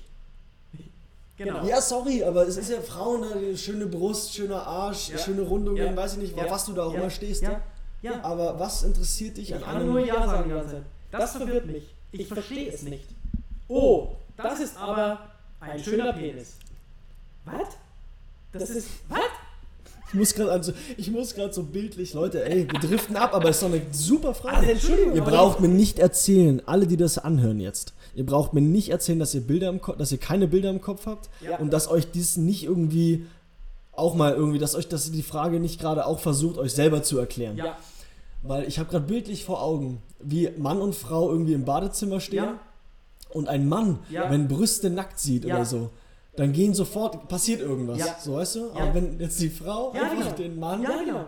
[1.38, 1.66] Genau.
[1.66, 5.18] Ja, sorry, aber es ist ja Frauen, da, schöne Brust, schöner Arsch, Ja.
[5.18, 5.96] schöne Rundungen, Ja.
[5.96, 6.50] weiß ich nicht, Ja.
[6.50, 7.44] was du da auch immer stehst.
[7.44, 7.62] Ja.
[8.02, 8.22] ja.
[8.24, 9.88] Aber was interessiert dich Ich an einem...
[9.88, 10.84] nur Ja sagen die ganze Zeit.
[11.12, 11.84] Das verwirrt mich.
[12.12, 13.06] Ich verstehe es nicht.
[13.68, 15.20] Oh, das ist aber
[15.62, 16.56] ein schöner Penis.
[17.46, 17.68] Was?
[18.52, 18.88] Das ist.
[19.08, 19.20] Was?
[20.10, 23.50] Ich muss gerade also, ich muss gerade so bildlich, Leute, ey, wir driften ab, aber
[23.50, 24.58] es ist doch eine super Frage.
[24.58, 27.94] Also, Entschuldigung, Ihr braucht mir nicht erzählen, alle, die das anhören jetzt.
[28.16, 30.82] Ihr braucht mir nicht erzählen, dass ihr Bilder im Kopf, dass ihr keine Bilder im
[30.82, 31.58] Kopf habt Ja.
[31.60, 33.28] und dass euch dies nicht irgendwie
[33.92, 37.20] auch mal irgendwie, dass euch, dass die Frage nicht gerade auch versucht, euch selber zu
[37.20, 37.58] erklären.
[37.58, 37.78] Ja,
[38.42, 42.46] Weil ich habe gerade bildlich vor Augen, wie Mann und Frau irgendwie im Badezimmer stehen
[42.46, 42.60] ja,
[43.30, 44.32] und ein Mann, Ja.
[44.32, 45.56] wenn Brüste nackt sieht Ja.
[45.56, 45.90] oder so,
[46.40, 47.98] dann gehen sofort, passiert irgendwas.
[48.00, 48.16] Ja.
[48.18, 48.60] So weißt du?
[48.74, 48.82] Ja.
[48.84, 50.38] Aber wenn jetzt die Frau Ja, einfach genau.
[50.38, 51.26] den Mann, ja, genau.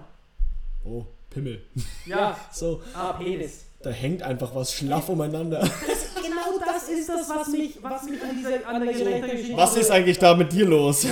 [0.86, 1.62] oh, Pimmel.
[2.06, 3.66] Ja, So, ah, Penis.
[3.84, 5.60] da hängt einfach was schlaff umeinander.
[5.60, 9.58] Genau das ist das, was mich, was mich an dieser an der Geschlechtergeschichte.
[9.58, 11.06] Was ist eigentlich da mit dir los?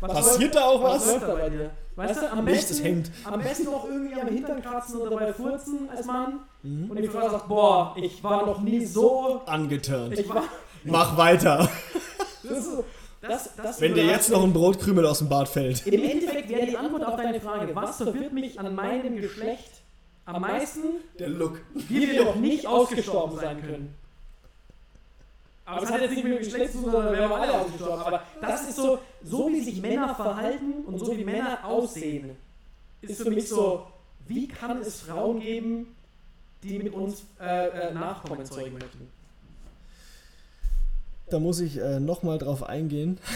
[0.00, 1.12] Was Passiert da auch Was was?
[1.12, 1.70] läuft da bei dir?
[1.96, 3.10] Weißt du, am Nichts, besten, hängt.
[3.22, 6.40] am besten noch irgendwie am Hintern kratzen oder dabei furzen als Mann.
[6.64, 6.90] Mhm.
[6.90, 9.42] Und die Frau sagt, boah, ich war noch nie so.
[9.46, 10.18] Angeturnt.
[10.18, 10.42] Ich war.
[10.82, 11.68] Mach weiter.
[12.46, 12.84] Das, ist
[13.28, 15.86] das, das Wenn dir jetzt noch ein Brotkrümel aus dem Bart fällt.
[15.86, 19.70] Im Endeffekt wäre die Antwort auf deine Frage, was verwirrt mich an meinem Geschlecht
[20.26, 20.82] am meisten,
[21.18, 21.60] Der Look.
[21.74, 23.94] wie wir noch nicht ausgestorben sein können.
[25.66, 28.02] Aber das hat jetzt nicht mit dem Geschlecht zu tun, sondern wir haben alle ausgestorben.
[28.02, 32.36] Aber das ist so, so wie sich Männer verhalten und so wie Männer aussehen,
[33.00, 33.86] ist für mich so,
[34.26, 35.94] wie kann es Frauen geben,
[36.62, 39.10] die mit uns äh, äh, Nachkommen zeugen möchten?
[41.30, 43.18] Da muss ich äh, nochmal drauf eingehen.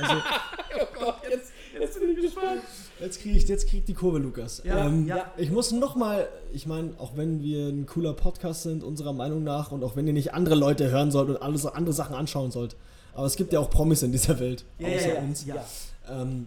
[0.00, 0.14] Also,
[0.80, 2.62] Oh Gott, jetzt, jetzt bin ich gespannt.
[2.98, 4.62] jetzt kriege ich jetzt krieg die Kurve, Lukas.
[4.64, 5.30] Ja, ähm, ja.
[5.36, 9.70] Ich muss nochmal, ich meine, auch wenn wir ein cooler Podcast sind, unserer Meinung nach,
[9.70, 12.74] und auch wenn ihr nicht andere Leute hören sollt und alles andere Sachen anschauen sollt,
[13.12, 15.44] aber es gibt ja auch Promis in dieser Welt, Ja, außer ja, ja, uns.
[15.44, 15.64] ja.
[16.08, 16.46] Ähm,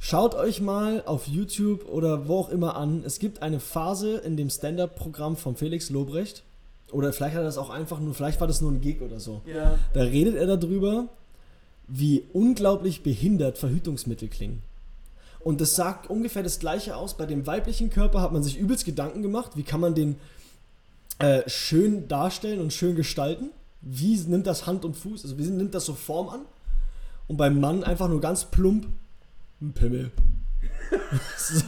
[0.00, 3.04] schaut euch mal auf YouTube oder wo auch immer an.
[3.06, 6.42] Es gibt eine Phase in dem Stand-Up-Programm von Felix Lobrecht.
[6.92, 9.18] Oder vielleicht hat er das auch einfach nur, vielleicht war das nur ein Gig oder
[9.18, 9.42] so.
[9.46, 9.78] Ja.
[9.94, 11.08] Da redet er darüber,
[11.88, 14.62] wie unglaublich behindert Verhütungsmittel klingen.
[15.40, 17.16] Und das sagt ungefähr das gleiche aus.
[17.16, 20.16] Bei dem weiblichen Körper hat man sich übelst Gedanken gemacht, wie kann man den
[21.18, 23.50] äh, schön darstellen und schön gestalten.
[23.80, 26.40] Wie nimmt das Hand und Fuß, also wie nimmt das so Form an?
[27.26, 28.86] Und beim Mann einfach nur ganz plump
[29.60, 30.12] ein Pimmel.
[31.36, 31.62] so,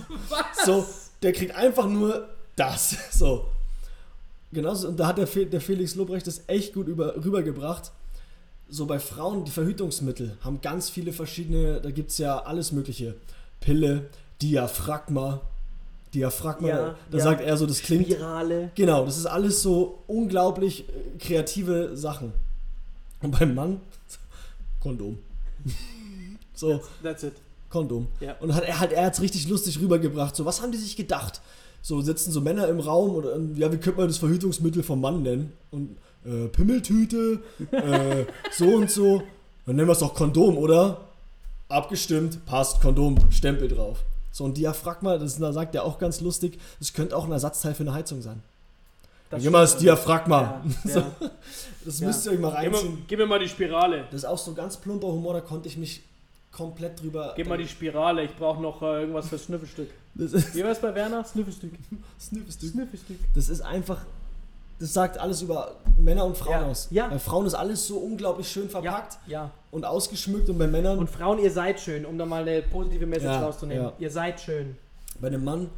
[0.65, 0.87] so,
[1.23, 2.97] der kriegt einfach nur das.
[3.11, 3.47] So.
[4.55, 7.93] Genauso, und da hat der, der Felix Lobrecht das echt gut über, rübergebracht.
[8.69, 13.15] So bei Frauen, die Verhütungsmittel haben ganz viele verschiedene, da gibt es ja alles Mögliche.
[13.61, 14.07] Pille,
[14.41, 15.41] Diaphragma.
[16.15, 17.25] Diaphragma, Ja, da ja.
[17.25, 18.07] sagt er so, das klingt.
[18.07, 18.71] Spirale.
[18.75, 22.33] Genau, das ist alles so unglaublich äh, kreative Sachen.
[23.21, 23.81] Und beim Mann,
[24.81, 25.19] Kondom.
[26.55, 27.33] so, That's it.
[27.71, 28.07] Kondom.
[28.21, 28.37] Ja.
[28.39, 30.37] Und hat, er hat er hat's richtig lustig rübergebracht.
[30.37, 31.41] So, was haben die sich gedacht?
[31.87, 35.03] So sitzen so Männer im Raum und ähm, ja, wie könnte man das Verhütungsmittel vom
[35.03, 35.53] Mann nennen?
[35.71, 37.41] Und äh, Pimmeltüte,
[37.73, 39.23] äh, so und so.
[39.67, 41.03] Dann nennen wir es doch Kondom, oder?
[41.69, 43.99] Abgestimmt, passt, Kondom, Stempel drauf.
[44.33, 47.75] So ein Diaphragma, das da sagt er auch ganz lustig, das könnte auch ein Ersatzteil
[47.75, 48.43] für eine Heizung sein.
[49.29, 49.77] Das Gib mal das.
[49.77, 50.63] Diaphragma.
[50.85, 51.13] Ja, ja.
[51.85, 52.07] das Ja.
[52.07, 53.05] müsst ihr euch mal Gib mir, reinziehen.
[53.09, 54.05] gib mir mal die Spirale.
[54.11, 56.03] Das ist auch so ganz plumper Humor, da konnte ich mich
[56.57, 57.33] komplett drüber.
[57.37, 58.25] Gib mal die Spirale.
[58.25, 59.89] Ich brauche noch äh, irgendwas fürs Schnüffelstück.
[60.15, 61.25] Das ist, Wie war es bei Werner?
[61.25, 61.73] Sniffelstück.
[62.21, 62.71] Sniffelstück.
[62.71, 63.17] Sniffelstück.
[63.35, 64.05] Das ist einfach.
[64.79, 66.89] Das sagt alles über Männer und Frauen Ja, aus.
[66.91, 67.07] ja.
[67.09, 69.51] Bei Frauen ist alles so unglaublich schön verpackt ja.
[69.71, 70.99] und ausgeschmückt und bei Männern.
[70.99, 73.93] Und Frauen, ihr seid schön, um da mal eine positive Message rauszunehmen.
[74.01, 74.77] Ihr seid schön.
[75.21, 75.71] bei einem Mann,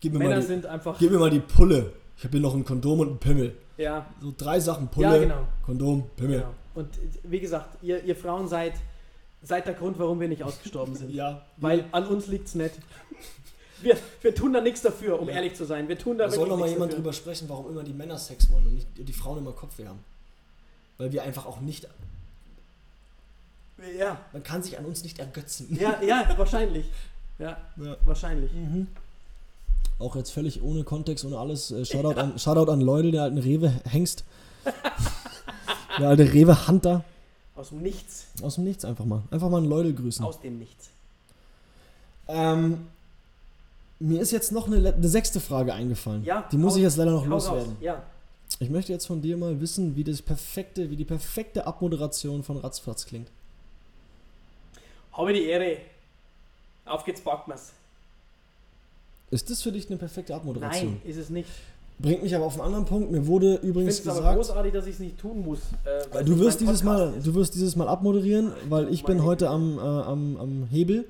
[0.00, 0.98] gib mir, Männer mal die, sind einfach.
[0.98, 1.92] gib mir mal die Pulle.
[2.18, 3.56] Ich habe hier noch ein Kondom und einen Pimmel.
[3.78, 5.48] Ja, So drei Sachen: Pulle, ja genau.
[5.64, 6.38] Kondom, Pimmel.
[6.40, 6.54] genau.
[6.74, 8.74] Und äh, wie gesagt, ihr, ihr Frauen seid,
[9.42, 11.10] seid der Grund, warum wir nicht ausgestorben sind.
[11.14, 11.42] Ja.
[11.56, 12.74] Weil an uns liegt's nicht.
[13.82, 15.34] Wir, wir tun da nichts dafür, um Ja.
[15.36, 15.88] ehrlich zu sein.
[15.88, 17.02] Wir tun da Da soll wirklich noch mal jemand dafür.
[17.04, 19.98] drüber sprechen, warum immer die Männer Sex wollen und nicht die Frauen immer Kopfweh haben.
[20.98, 21.86] Weil wir einfach auch nicht.
[23.98, 25.76] Ja, Man kann sich an uns nicht ergötzen.
[25.78, 26.86] ja, ja, wahrscheinlich.
[27.38, 27.96] Ja, Ja.
[28.06, 28.50] wahrscheinlich.
[28.52, 28.88] Mhm.
[29.98, 31.70] Auch jetzt völlig ohne Kontext, ohne alles.
[31.70, 34.24] Äh, Shoutout, an, Shoutout an Leute, der alten Rewe-Hengst.
[35.98, 37.04] der alte Rewe-Hunter.
[37.56, 38.26] Aus dem Nichts.
[38.42, 39.22] Aus dem Nichts einfach mal.
[39.30, 40.24] Einfach mal einen Leute grüßen.
[40.24, 40.88] Aus dem Nichts.
[42.28, 42.86] Ähm,
[43.98, 46.24] mir ist jetzt noch eine, eine sechste Frage eingefallen.
[46.24, 47.46] Ja, Die muss hau- ich jetzt leider noch Hau raus.
[47.46, 47.76] loswerden.
[47.80, 48.02] Ja.
[48.60, 52.58] Ich möchte jetzt von dir mal wissen, wie das perfekte, wie die perfekte Abmoderation von
[52.58, 53.28] Ratzfatz klingt.
[55.12, 55.78] Habe die Ehre.
[56.84, 57.72] Auf geht's, wir's.
[59.30, 61.00] Ist das für dich eine perfekte Abmoderation?
[61.02, 61.48] Nein, ist es nicht.
[61.98, 63.10] Bringt mich aber auf einen anderen Punkt.
[63.10, 65.60] Mir wurde Ich finde übrigens es aber gesagt, großartig, dass ich es nicht tun muss.
[65.84, 67.26] Äh, weil du wirst dieses Mal, ist.
[67.26, 71.06] du wirst dieses Mal abmoderieren, weil ich bin heute am, äh, am, am Hebel.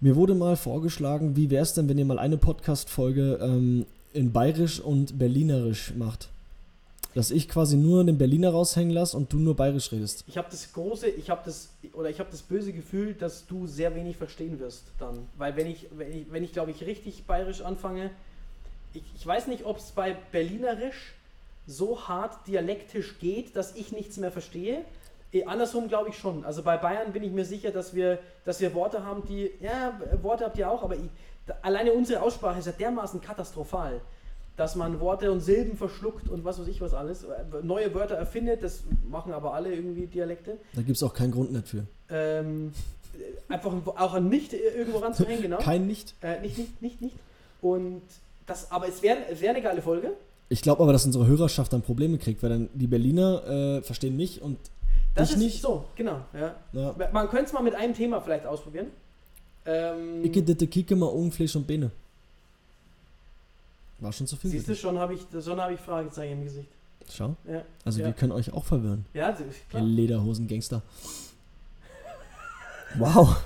[0.00, 4.32] Mir wurde mal vorgeschlagen, wie wäre es denn, wenn ihr mal eine Podcast-Folge ähm, in
[4.32, 6.28] Bayerisch und Berlinerisch macht?
[7.16, 10.22] dass ich quasi nur den Berliner raushängen lasse und du nur bayerisch redest.
[10.26, 13.66] Ich habe das große, ich habe das oder ich habe das böse Gefühl, dass du
[13.66, 17.24] sehr wenig verstehen wirst dann, weil wenn ich wenn ich wenn ich glaube ich richtig
[17.24, 18.10] bayerisch anfange,
[18.96, 21.14] ich, ich weiß nicht, ob es bei Berlinerisch
[21.66, 24.84] so hart dialektisch geht, dass ich nichts mehr verstehe.
[25.32, 26.44] Eh, andersrum glaube ich schon.
[26.44, 30.00] Also bei Bayern bin ich mir sicher, dass wir, dass wir Worte haben, die, ja,
[30.22, 31.10] Worte habt ihr auch, aber ich,
[31.46, 34.00] da, alleine unsere Aussprache ist ja dermaßen katastrophal,
[34.56, 38.14] dass man Worte und Silben verschluckt und was weiß ich was alles, äh, neue Wörter
[38.14, 40.58] erfindet, das machen aber alle irgendwie Dialekte.
[40.74, 41.86] Da gibt es auch keinen Grund nicht für.
[42.08, 42.72] Ähm,
[43.48, 45.58] einfach auch an nicht irgendwo ranzuhängen, genau.
[45.58, 46.14] Kein nicht.
[46.22, 47.16] Äh, nicht, nicht, nicht, nicht.
[47.60, 48.02] Und
[48.46, 50.12] das, aber es wäre wär eine geile Folge.
[50.48, 54.16] Ich glaube aber, dass unsere Hörerschaft dann Probleme kriegt, weil dann die Berliner äh, verstehen
[54.16, 54.58] mich und
[55.14, 55.60] Das ist nicht.
[55.60, 56.20] so, genau.
[56.32, 56.54] Ja.
[56.72, 56.94] Ja.
[57.12, 58.86] Man könnte es mal mit einem Thema vielleicht ausprobieren.
[59.64, 61.90] Ähm, Ich ditte Kicke mal ohne Fleisch und Beine.
[63.98, 64.50] War schon zu viel.
[64.50, 66.68] siehst du, schon habe ich, schon hab ich Fragezeichen im Gesicht.
[67.10, 67.34] Schau.
[67.50, 68.06] Ja, Also ja.
[68.06, 69.06] wir können euch auch verwirren.
[69.14, 69.82] ja Ihr klar.
[69.82, 70.82] Lederhosen-Gangster.
[72.98, 73.36] Wow.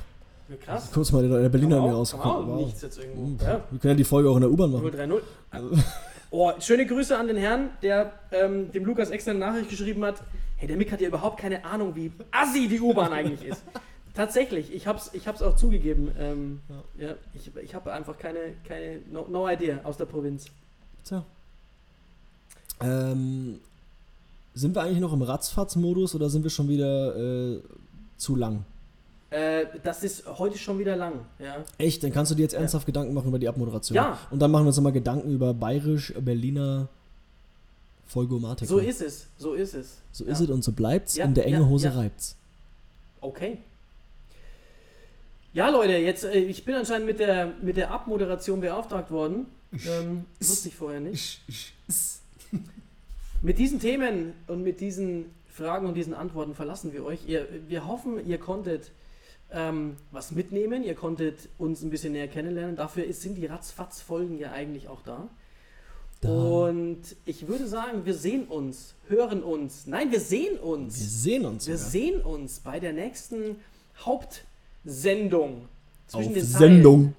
[0.50, 0.90] Ja, krass.
[0.92, 2.48] Kurz mal der, Berliner man auch- rausgekommen.
[2.48, 2.66] Wow.
[2.66, 3.22] Nichts jetzt irgendwo.
[3.22, 3.38] Mhm.
[3.40, 3.62] Ja.
[3.70, 4.90] Wir können ja die Folge auch in der U-Bahn machen.
[4.90, 5.22] 030.
[6.32, 10.22] Oh, schöne Grüße an den Herrn, der ähm, dem Lukas extra eine Nachricht geschrieben hat.
[10.58, 13.64] Hey, der Mick hat ja überhaupt keine Ahnung, wie assi die U-Bahn eigentlich ist.
[14.14, 16.12] Tatsächlich, ich hab's, ich hab's auch zugegeben.
[16.20, 16.60] Ähm,
[16.98, 17.14] ja.
[17.34, 20.46] ich ich habe einfach keine, keine no, no idea aus der Provinz.
[21.04, 21.24] Tja.
[22.80, 23.58] Ähm,
[24.54, 27.60] sind wir eigentlich noch im Ratzfatz-Modus oder sind wir schon wieder äh,
[28.18, 28.64] zu lang?
[29.30, 31.20] Äh, das ist heute schon wieder lang.
[31.38, 31.64] Ja.
[31.78, 32.02] Echt?
[32.02, 33.94] Dann kannst du dir jetzt ernsthaft Gedanken machen über die Abmoderation.
[33.94, 34.18] Ja.
[34.30, 36.88] Und dann machen wir uns nochmal Gedanken über bayerisch, Berliner
[38.06, 38.66] Vollgomatik.
[38.66, 39.98] So ist es, so ist es.
[40.10, 40.32] So ja.
[40.32, 41.16] ist es und so bleibt's.
[41.16, 41.92] Ja, In der enge ja, Hose ja.
[41.92, 42.36] reibt's.
[43.20, 43.58] Okay.
[45.52, 49.46] Ja, Leute, jetzt, äh, ich bin anscheinend mit der, mit der Abmoderation beauftragt worden.
[49.72, 51.40] Ähm, wusste ich vorher nicht.
[53.42, 57.20] Mit diesen Themen und mit diesen Fragen und diesen Antworten verlassen wir euch.
[57.26, 58.90] Ihr, wir hoffen, ihr konntet
[59.52, 62.76] ähm, was mitnehmen, ihr konntet uns ein bisschen näher kennenlernen.
[62.76, 65.28] Dafür ist, sind die Ratzfatz-Folgen ja eigentlich auch da.
[66.20, 66.28] Da.
[66.28, 69.86] Und ich würde sagen, wir sehen uns, hören uns.
[69.86, 71.22] Nein, wir sehen Wir uns.
[71.22, 71.66] sehen uns.
[71.66, 71.90] Wir sogar.
[71.90, 73.56] sehen uns bei der nächsten
[74.04, 75.68] Hauptsendung
[76.06, 77.14] zwischen Auf den Sendung.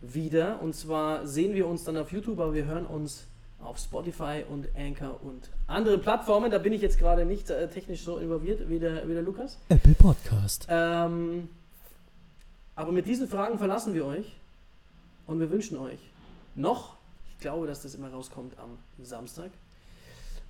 [0.00, 0.60] Wieder.
[0.60, 3.24] Und zwar sehen wir uns dann auf YouTube, aber wir hören uns
[3.64, 6.50] auf Spotify und Anchor und anderen Plattformen.
[6.50, 9.58] Da bin ich jetzt gerade nicht äh, technisch so involviert wie der, wie der Lukas.
[9.68, 10.66] Apple Podcast.
[10.68, 11.48] Ähm,
[12.76, 14.36] aber mit diesen Fragen verlassen wir euch
[15.26, 15.98] und wir wünschen euch
[16.54, 16.96] noch,
[17.32, 19.50] ich glaube, dass das immer rauskommt am Samstag.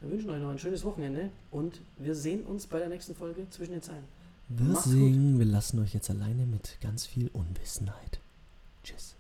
[0.01, 3.49] Wir wünschen euch noch ein schönes Wochenende und wir sehen uns bei der nächsten Folge
[3.51, 4.05] zwischen den Zeilen.
[4.49, 5.39] Wir Macht's gut.
[5.39, 8.21] wir lassen euch jetzt alleine mit ganz viel Unwissenheit.
[8.83, 9.14] Tschüss.